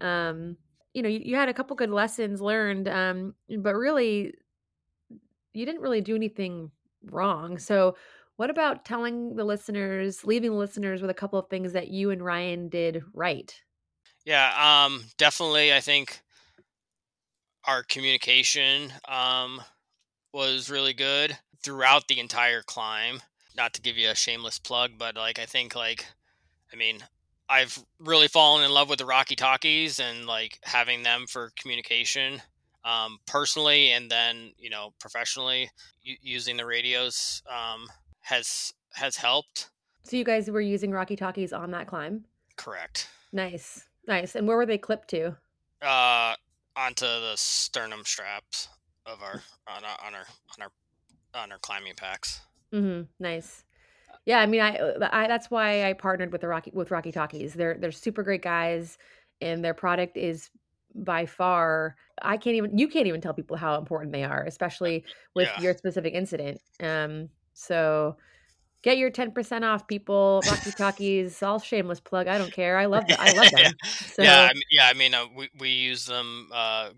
um, 0.01 0.57
you 0.93 1.03
know, 1.03 1.09
you, 1.09 1.21
you, 1.23 1.35
had 1.35 1.49
a 1.49 1.53
couple 1.53 1.75
good 1.75 1.89
lessons 1.89 2.41
learned, 2.41 2.87
um, 2.87 3.35
but 3.59 3.75
really, 3.75 4.33
you 5.53 5.65
didn't 5.65 5.81
really 5.81 6.01
do 6.01 6.15
anything 6.15 6.71
wrong. 7.03 7.57
So, 7.57 7.95
what 8.39 8.49
about 8.49 8.85
telling 8.85 9.35
the 9.35 9.43
listeners, 9.43 10.23
leaving 10.23 10.51
the 10.51 10.55
listeners 10.55 11.01
with 11.01 11.11
a 11.11 11.13
couple 11.13 11.37
of 11.37 11.49
things 11.49 11.73
that 11.73 11.89
you 11.89 12.09
and 12.09 12.23
Ryan 12.23 12.69
did 12.69 13.03
right? 13.13 13.53
Yeah, 14.23 14.85
um, 14.85 15.03
definitely. 15.17 15.73
I 15.73 15.81
think 15.81 16.21
our 17.65 17.83
communication 17.83 18.93
um, 19.09 19.61
was 20.33 20.69
really 20.69 20.93
good. 20.93 21.37
throughout 21.61 22.07
the 22.07 22.21
entire 22.21 22.61
climb. 22.61 23.19
Not 23.57 23.73
to 23.73 23.81
give 23.81 23.97
you 23.97 24.09
a 24.09 24.15
shameless 24.15 24.57
plug, 24.57 24.91
but 24.97 25.17
like 25.17 25.37
I 25.37 25.45
think 25.45 25.75
like 25.75 26.05
I 26.71 26.77
mean, 26.77 26.99
I've 27.49 27.77
really 27.99 28.29
fallen 28.29 28.63
in 28.63 28.71
love 28.71 28.89
with 28.89 28.99
the 28.99 29.05
Rocky 29.05 29.35
Talkies 29.35 29.99
and 29.99 30.25
like 30.27 30.59
having 30.63 31.03
them 31.03 31.25
for 31.27 31.51
communication 31.59 32.41
um, 32.85 33.19
personally 33.27 33.91
and 33.91 34.09
then 34.09 34.53
you 34.57 34.69
know 34.69 34.93
professionally 34.97 35.69
using 36.01 36.55
the 36.55 36.65
radios 36.65 37.43
um, 37.49 37.89
has 38.21 38.73
has 38.93 39.15
helped. 39.15 39.69
So 40.03 40.17
you 40.17 40.23
guys 40.23 40.49
were 40.49 40.61
using 40.61 40.91
Rocky 40.91 41.15
Talkies 41.15 41.53
on 41.53 41.71
that 41.71 41.87
climb? 41.87 42.25
Correct. 42.55 43.09
Nice, 43.31 43.85
nice. 44.07 44.35
And 44.35 44.47
where 44.47 44.57
were 44.57 44.65
they 44.65 44.77
clipped 44.77 45.09
to? 45.09 45.35
Uh, 45.81 46.35
onto 46.75 47.05
the 47.05 47.33
sternum 47.35 48.01
straps 48.05 48.69
of 49.05 49.21
our 49.21 49.41
on 49.67 49.83
our 49.83 50.07
on 50.07 50.15
our 50.15 50.25
on 50.57 50.61
our, 50.61 51.41
on 51.41 51.51
our 51.51 51.59
climbing 51.59 51.93
packs. 51.95 52.41
Mm-hmm. 52.73 53.03
Nice. 53.19 53.63
Yeah, 54.25 54.39
I 54.39 54.45
mean, 54.45 54.61
I, 54.61 54.77
uh, 54.77 55.09
I 55.11 55.27
that's 55.27 55.49
why 55.49 55.89
I 55.89 55.93
partnered 55.93 56.31
with 56.31 56.41
the 56.41 56.47
Rocky 56.47 56.71
with 56.73 56.91
Rocky 56.91 57.11
Talkies. 57.11 57.53
They're 57.53 57.75
they're 57.75 57.91
super 57.91 58.23
great 58.23 58.41
guys, 58.41 58.97
and 59.41 59.63
their 59.63 59.73
product 59.73 60.17
is 60.17 60.49
by 60.95 61.25
far 61.25 61.95
I 62.21 62.37
can't 62.37 62.55
even 62.55 62.77
you 62.77 62.87
can't 62.87 63.07
even 63.07 63.21
tell 63.21 63.33
people 63.33 63.57
how 63.57 63.77
important 63.77 64.11
they 64.11 64.23
are, 64.23 64.43
especially 64.45 65.03
with 65.35 65.47
yeah. 65.47 65.61
your 65.61 65.73
specific 65.75 66.13
incident. 66.13 66.61
Um, 66.81 67.29
so 67.59 68.15
get 68.81 68.97
your 68.97 69.11
10% 69.11 69.63
off 69.63 69.85
people. 69.87 70.41
Rocky 70.47 70.71
talkies 70.71 71.43
all 71.43 71.59
shameless 71.59 71.99
plug 71.99 72.27
i 72.27 72.37
don't 72.37 72.53
care. 72.53 72.77
I 72.77 72.85
love 72.85 73.07
them 73.07 73.17
i 73.19 73.33
love 73.33 73.51
them. 73.51 73.59
Yeah. 73.59 73.89
So, 73.89 74.23
yeah 74.23 74.47
I 74.49 74.53
mean, 74.53 74.63
yeah 74.71 74.87
i 74.87 74.93
mean 74.93 75.13
uh, 75.13 75.25
we, 75.35 75.49
we 75.59 75.69
use 75.69 76.05
them 76.05 76.49
uh, 76.53 76.89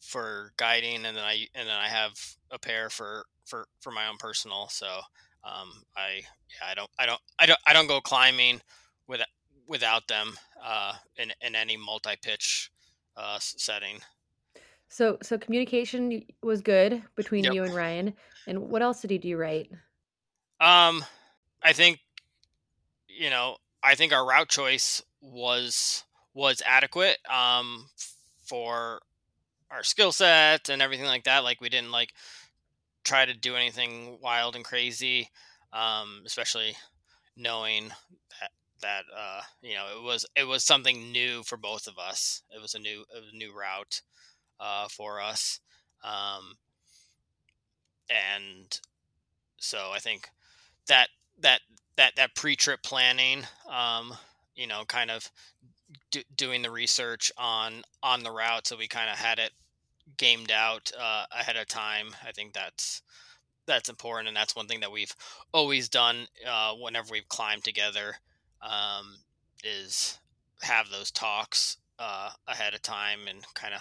for 0.00 0.52
guiding 0.56 1.04
and 1.04 1.16
then 1.16 1.24
i 1.24 1.46
and 1.54 1.68
then 1.68 1.76
i 1.76 1.88
have 1.88 2.12
a 2.50 2.58
pair 2.58 2.90
for 2.90 3.26
for 3.44 3.66
for 3.80 3.90
my 3.90 4.08
own 4.08 4.16
personal. 4.18 4.68
So 4.68 4.86
um, 5.44 5.82
i 5.96 6.22
yeah 6.60 6.70
i 6.70 6.74
don't 6.74 6.90
i 6.98 7.06
don't 7.06 7.20
i 7.38 7.46
don't 7.46 7.58
i 7.66 7.72
don't 7.72 7.88
go 7.88 8.00
climbing 8.00 8.60
with 9.08 9.20
without 9.66 10.06
them 10.06 10.34
uh, 10.64 10.94
in 11.16 11.32
in 11.40 11.54
any 11.56 11.76
multi-pitch 11.76 12.70
uh, 13.16 13.38
setting. 13.40 13.98
So 14.88 15.18
so 15.22 15.38
communication 15.38 16.22
was 16.42 16.60
good 16.60 17.02
between 17.16 17.44
yep. 17.44 17.54
you 17.54 17.64
and 17.64 17.74
ryan 17.74 18.14
and 18.46 18.68
what 18.70 18.82
else 18.82 19.00
did 19.00 19.10
he 19.10 19.18
do 19.18 19.36
right 19.36 19.70
um, 20.60 21.04
I 21.62 21.72
think 21.72 21.98
you 23.08 23.30
know, 23.30 23.56
I 23.82 23.94
think 23.94 24.12
our 24.12 24.26
route 24.26 24.48
choice 24.48 25.02
was 25.20 26.04
was 26.34 26.62
adequate 26.66 27.18
um 27.30 27.88
for 28.44 29.00
our 29.70 29.82
skill 29.84 30.12
set 30.12 30.68
and 30.68 30.82
everything 30.82 31.06
like 31.06 31.24
that. 31.24 31.44
Like 31.44 31.60
we 31.60 31.68
didn't 31.68 31.92
like 31.92 32.12
try 33.04 33.24
to 33.24 33.34
do 33.34 33.56
anything 33.56 34.18
wild 34.22 34.56
and 34.56 34.64
crazy, 34.64 35.30
um, 35.72 36.22
especially 36.26 36.76
knowing 37.36 37.88
that 38.40 38.50
that 38.80 39.04
uh, 39.16 39.42
you 39.62 39.74
know 39.74 39.86
it 39.98 40.02
was 40.02 40.26
it 40.36 40.44
was 40.44 40.64
something 40.64 41.12
new 41.12 41.42
for 41.42 41.56
both 41.56 41.86
of 41.86 41.98
us. 41.98 42.42
It 42.54 42.60
was 42.60 42.74
a 42.74 42.78
new 42.78 43.04
a 43.14 43.36
new 43.36 43.52
route 43.56 44.02
uh, 44.60 44.88
for 44.88 45.20
us, 45.20 45.60
um, 46.04 46.56
and 48.12 48.80
so 49.58 49.90
I 49.94 49.98
think 49.98 50.28
that 50.88 51.08
that 51.40 51.60
that 51.96 52.16
that 52.16 52.34
pre-trip 52.34 52.82
planning 52.82 53.44
um, 53.70 54.14
you 54.54 54.66
know 54.66 54.84
kind 54.86 55.10
of 55.10 55.30
do, 56.10 56.22
doing 56.36 56.62
the 56.62 56.70
research 56.70 57.32
on 57.36 57.82
on 58.02 58.22
the 58.22 58.30
route 58.30 58.66
so 58.66 58.76
we 58.76 58.88
kind 58.88 59.10
of 59.10 59.16
had 59.16 59.38
it 59.38 59.52
gamed 60.16 60.50
out 60.50 60.90
uh, 60.98 61.24
ahead 61.32 61.56
of 61.56 61.66
time 61.66 62.08
i 62.26 62.32
think 62.32 62.52
that's 62.52 63.02
that's 63.66 63.88
important 63.88 64.28
and 64.28 64.36
that's 64.36 64.56
one 64.56 64.66
thing 64.66 64.80
that 64.80 64.92
we've 64.92 65.14
always 65.52 65.88
done 65.88 66.26
uh, 66.48 66.72
whenever 66.74 67.08
we've 67.12 67.28
climbed 67.28 67.64
together 67.64 68.14
um, 68.60 69.16
is 69.64 70.18
have 70.62 70.88
those 70.90 71.10
talks 71.10 71.76
uh, 71.98 72.30
ahead 72.48 72.74
of 72.74 72.82
time 72.82 73.20
and 73.28 73.44
kind 73.54 73.74
of 73.74 73.80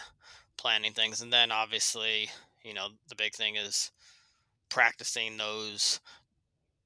planning 0.58 0.94
things. 0.94 1.22
And 1.22 1.34
then 1.34 1.52
obviously 1.52 2.30
you 2.64 2.74
know 2.74 2.90
the 3.10 3.16
big 3.16 3.34
thing 3.34 3.56
is 3.56 3.92
practicing 4.72 5.38
those 5.38 6.00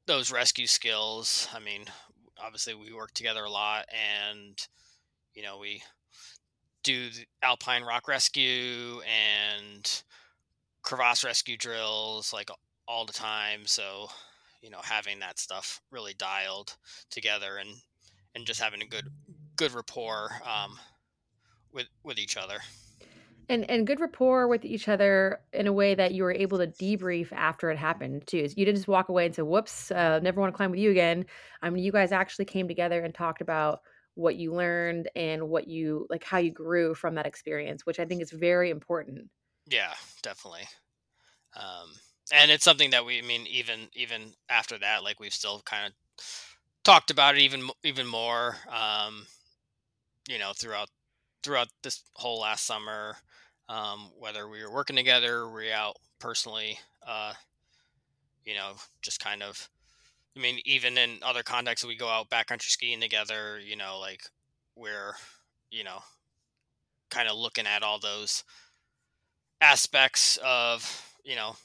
those 0.08 0.32
rescue 0.32 0.68
skills. 0.68 1.48
I 1.56 1.60
mean, 1.60 1.86
obviously 2.44 2.74
we 2.74 2.92
work 2.92 3.14
together 3.14 3.46
a 3.46 3.50
lot, 3.50 3.86
and 3.90 4.60
you 5.34 5.44
know 5.44 5.58
we 5.58 5.82
do 6.84 7.10
alpine 7.42 7.84
rock 7.84 8.08
rescue 8.10 9.00
and 9.02 10.04
crevasse 10.84 11.24
rescue 11.24 11.58
drills 11.58 12.34
like 12.34 12.50
all 12.88 13.06
the 13.06 13.14
time. 13.14 13.62
So 13.66 14.10
you 14.62 14.70
know 14.70 14.82
having 14.84 15.20
that 15.20 15.40
stuff 15.40 15.80
really 15.92 16.14
dialed 16.14 16.76
together 17.10 17.58
and 17.58 17.70
and 18.36 18.46
just 18.46 18.60
having 18.60 18.82
a 18.82 18.88
good 18.88 19.08
good 19.56 19.74
rapport 19.74 20.32
um, 20.44 20.78
with 21.72 21.88
with 22.04 22.18
each 22.18 22.36
other 22.36 22.58
and 23.50 23.70
and 23.70 23.88
good 23.88 24.00
rapport 24.00 24.48
with 24.48 24.66
each 24.66 24.88
other 24.88 25.40
in 25.54 25.68
a 25.68 25.74
way 25.74 25.96
that 25.96 26.14
you 26.14 26.24
were 26.24 26.34
able 26.34 26.58
to 26.58 26.68
debrief 26.68 27.32
after 27.32 27.70
it 27.70 27.78
happened 27.78 28.26
too. 28.28 28.48
You 28.56 28.66
didn't 28.66 28.78
just 28.78 28.88
walk 28.88 29.10
away 29.10 29.26
and 29.26 29.36
say, 29.36 29.42
"Whoops, 29.42 29.92
uh, 29.92 30.20
never 30.20 30.42
want 30.42 30.54
to 30.54 30.58
climb 30.58 30.72
with 30.72 30.80
you 30.80 30.92
again." 30.92 31.26
I 31.62 31.70
mean, 31.70 31.84
you 31.84 31.92
guys 31.92 32.12
actually 32.12 32.46
came 32.46 32.68
together 32.68 33.04
and 33.04 33.14
talked 33.14 33.42
about 33.42 33.82
what 34.16 34.38
you 34.38 34.54
learned 34.54 35.10
and 35.16 35.50
what 35.50 35.68
you 35.68 36.08
like, 36.10 36.24
how 36.24 36.38
you 36.38 36.52
grew 36.52 36.96
from 36.96 37.16
that 37.16 37.26
experience, 37.26 37.86
which 37.86 38.00
I 38.00 38.06
think 38.06 38.22
is 38.22 38.32
very 38.32 38.70
important. 38.70 39.30
Yeah, 39.68 39.94
definitely. 40.24 40.68
Um, 41.56 41.92
and 42.32 42.52
it's 42.52 42.64
something 42.64 42.90
that 42.92 43.06
we, 43.06 43.20
I 43.20 43.22
mean, 43.22 43.46
even 43.48 43.90
even 43.94 44.34
after 44.50 44.78
that, 44.80 45.04
like 45.04 45.20
we've 45.20 45.34
still 45.34 45.62
kind 45.66 45.88
of 45.88 45.94
talked 46.84 47.12
about 47.12 47.36
it 47.36 47.42
even 47.42 47.70
even 47.84 48.08
more. 48.08 48.58
Um, 48.70 49.28
you 50.28 50.40
know, 50.40 50.54
throughout 50.56 50.90
throughout 51.44 51.68
this 51.84 52.02
whole 52.14 52.40
last 52.40 52.66
summer, 52.66 53.18
um, 53.70 54.12
whether 54.18 54.48
we 54.48 54.64
were 54.64 54.72
working 54.72 54.96
together, 54.96 55.50
we 55.50 55.72
out 55.72 55.98
personally, 56.20 56.80
uh, 57.08 57.34
you 58.46 58.54
know, 58.54 58.74
just 59.02 59.20
kind 59.20 59.44
of. 59.44 59.70
I 60.38 60.42
mean, 60.42 60.60
even 60.66 60.98
in 60.98 61.20
other 61.24 61.44
contexts, 61.44 61.88
we 61.88 61.96
go 61.96 62.10
out 62.10 62.30
backcountry 62.30 62.70
skiing 62.70 63.00
together. 63.00 63.60
You 63.60 63.78
know, 63.78 64.00
like 64.00 64.22
we're, 64.76 65.14
you 65.72 65.84
know, 65.84 66.00
kind 67.10 67.30
of 67.30 67.38
looking 67.38 67.66
at 67.66 67.84
all 67.84 68.00
those 68.00 68.44
aspects 69.62 70.38
of, 70.44 71.18
you 71.24 71.36
know, 71.36 71.56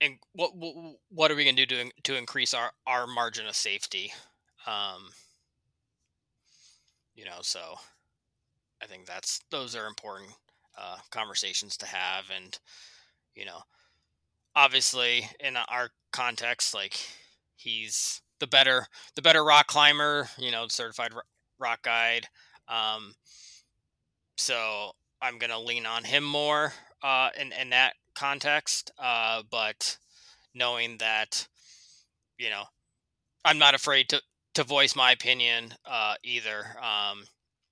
and 0.00 0.18
what 0.34 0.54
what, 0.54 0.74
what 1.10 1.30
are 1.30 1.34
we 1.34 1.44
going 1.44 1.56
to 1.56 1.66
do 1.66 1.84
to 1.84 1.90
to 2.04 2.16
increase 2.16 2.54
our 2.54 2.72
our 2.86 3.06
margin 3.06 3.46
of 3.46 3.56
safety? 3.56 4.12
Um, 4.66 5.10
you 7.14 7.24
know, 7.24 7.38
so 7.40 7.76
I 8.82 8.86
think 8.86 9.06
that's 9.06 9.40
those 9.50 9.74
are 9.74 9.86
important 9.86 10.30
uh, 10.78 10.96
conversations 11.10 11.76
to 11.78 11.86
have, 11.86 12.30
and 12.34 12.58
you 13.34 13.44
know, 13.44 13.60
obviously 14.54 15.28
in 15.40 15.56
our 15.56 15.90
context, 16.12 16.74
like 16.74 16.98
he's 17.56 18.20
the 18.38 18.46
better 18.46 18.86
the 19.14 19.22
better 19.22 19.44
rock 19.44 19.66
climber, 19.66 20.28
you 20.38 20.50
know, 20.50 20.66
certified 20.68 21.12
rock 21.58 21.82
guide. 21.82 22.26
Um, 22.68 23.14
so 24.36 24.92
I'm 25.20 25.38
gonna 25.38 25.60
lean 25.60 25.86
on 25.86 26.04
him 26.04 26.24
more 26.24 26.72
uh, 27.02 27.30
in 27.38 27.52
in 27.52 27.70
that 27.70 27.94
context, 28.14 28.90
uh, 28.98 29.42
but 29.50 29.98
knowing 30.54 30.98
that 30.98 31.46
you 32.38 32.50
know 32.50 32.64
I'm 33.44 33.58
not 33.58 33.74
afraid 33.74 34.08
to 34.10 34.20
to 34.54 34.64
voice 34.64 34.96
my 34.96 35.12
opinion 35.12 35.74
uh, 35.86 36.14
either. 36.22 36.64
Um, 36.82 37.24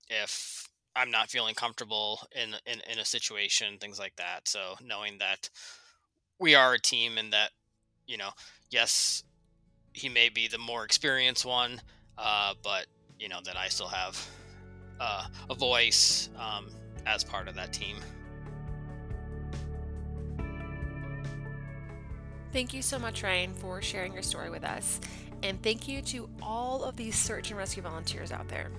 if 0.07 0.67
I'm 0.99 1.11
not 1.11 1.29
feeling 1.29 1.55
comfortable 1.55 2.19
in, 2.35 2.55
in 2.65 2.81
in 2.91 2.99
a 2.99 3.05
situation, 3.05 3.77
things 3.79 3.99
like 3.99 4.15
that. 4.17 4.47
So 4.47 4.75
knowing 4.85 5.17
that 5.19 5.49
we 6.39 6.55
are 6.55 6.73
a 6.73 6.79
team 6.79 7.17
and 7.17 7.31
that 7.31 7.51
you 8.05 8.17
know, 8.17 8.31
yes, 8.69 9.23
he 9.93 10.09
may 10.09 10.27
be 10.27 10.47
the 10.47 10.57
more 10.57 10.83
experienced 10.83 11.45
one, 11.45 11.79
uh, 12.17 12.53
but 12.61 12.87
you 13.17 13.29
know 13.29 13.39
that 13.45 13.55
I 13.55 13.69
still 13.69 13.87
have 13.87 14.27
uh, 14.99 15.25
a 15.49 15.55
voice 15.55 16.29
um, 16.37 16.67
as 17.05 17.23
part 17.23 17.47
of 17.47 17.55
that 17.55 17.71
team. 17.71 17.95
Thank 22.51 22.73
you 22.73 22.81
so 22.81 22.99
much, 22.99 23.23
Ryan, 23.23 23.53
for 23.53 23.81
sharing 23.81 24.11
your 24.11 24.23
story 24.23 24.49
with 24.49 24.65
us. 24.65 24.99
And 25.43 25.61
thank 25.63 25.87
you 25.87 26.01
to 26.01 26.27
all 26.41 26.83
of 26.83 26.97
these 26.97 27.15
search 27.15 27.51
and 27.51 27.57
rescue 27.57 27.83
volunteers 27.83 28.31
out 28.31 28.49
there. 28.49 28.69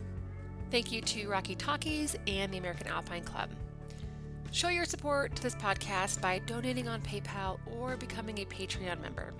Thank 0.70 0.92
you 0.92 1.00
to 1.00 1.28
Rocky 1.28 1.56
Talkies 1.56 2.14
and 2.28 2.52
the 2.52 2.59
American 2.59 2.87
Alpine 2.87 3.24
Club. 3.24 3.50
Show 4.52 4.68
your 4.68 4.85
support 4.85 5.35
to 5.35 5.42
this 5.42 5.56
podcast 5.56 6.20
by 6.20 6.38
donating 6.46 6.87
on 6.87 7.02
PayPal 7.02 7.59
or 7.66 7.96
becoming 7.96 8.38
a 8.38 8.44
Patreon 8.44 9.00
member. 9.02 9.35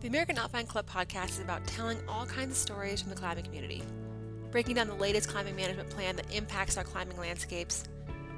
The 0.00 0.08
American 0.08 0.38
Alpine 0.38 0.66
Club 0.66 0.88
podcast 0.88 1.30
is 1.30 1.40
about 1.40 1.66
telling 1.66 1.98
all 2.08 2.24
kinds 2.24 2.52
of 2.52 2.56
stories 2.56 3.02
from 3.02 3.10
the 3.10 3.16
climbing 3.16 3.44
community, 3.44 3.82
breaking 4.50 4.76
down 4.76 4.88
the 4.88 4.94
latest 4.94 5.28
climbing 5.28 5.56
management 5.56 5.90
plan 5.90 6.16
that 6.16 6.34
impacts 6.34 6.78
our 6.78 6.84
climbing 6.84 7.18
landscapes, 7.18 7.84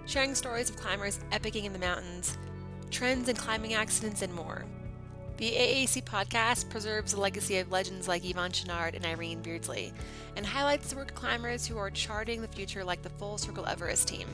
sharing 0.06 0.34
stories 0.34 0.70
of 0.70 0.76
climbers 0.76 1.20
epicing 1.30 1.64
in 1.64 1.72
the 1.72 1.78
mountains, 1.78 2.36
trends 2.90 3.28
in 3.28 3.36
climbing 3.36 3.74
accidents, 3.74 4.22
and 4.22 4.34
more. 4.34 4.64
The 5.38 5.52
AAC 5.52 6.02
podcast 6.02 6.68
preserves 6.68 7.12
the 7.12 7.20
legacy 7.20 7.58
of 7.58 7.70
legends 7.70 8.08
like 8.08 8.24
Yvon 8.24 8.50
Chouinard 8.50 8.96
and 8.96 9.06
Irene 9.06 9.40
Beardsley 9.40 9.92
and 10.34 10.44
highlights 10.44 10.90
the 10.90 10.96
work 10.96 11.12
of 11.12 11.16
climbers 11.16 11.64
who 11.64 11.78
are 11.78 11.90
charting 11.90 12.42
the 12.42 12.48
future 12.48 12.82
like 12.82 13.02
the 13.02 13.08
Full 13.08 13.38
Circle 13.38 13.64
Everest 13.64 14.08
team. 14.08 14.26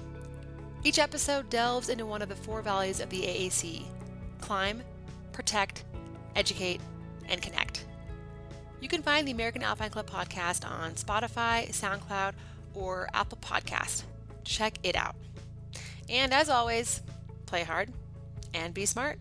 Each 0.82 0.98
episode 0.98 1.50
delves 1.50 1.90
into 1.90 2.06
one 2.06 2.22
of 2.22 2.30
the 2.30 2.34
four 2.34 2.62
values 2.62 3.00
of 3.00 3.10
the 3.10 3.20
AAC 3.20 3.84
climb, 4.40 4.82
protect, 5.32 5.84
educate, 6.36 6.80
and 7.28 7.42
connect. 7.42 7.84
You 8.80 8.88
can 8.88 9.02
find 9.02 9.28
the 9.28 9.32
American 9.32 9.62
Alpine 9.62 9.90
Club 9.90 10.08
podcast 10.08 10.66
on 10.66 10.92
Spotify, 10.92 11.68
SoundCloud, 11.68 12.32
or 12.72 13.10
Apple 13.12 13.38
Podcast. 13.42 14.04
Check 14.44 14.78
it 14.82 14.96
out. 14.96 15.16
And 16.08 16.32
as 16.32 16.48
always, 16.48 17.02
play 17.44 17.62
hard 17.62 17.92
and 18.54 18.72
be 18.72 18.86
smart. 18.86 19.18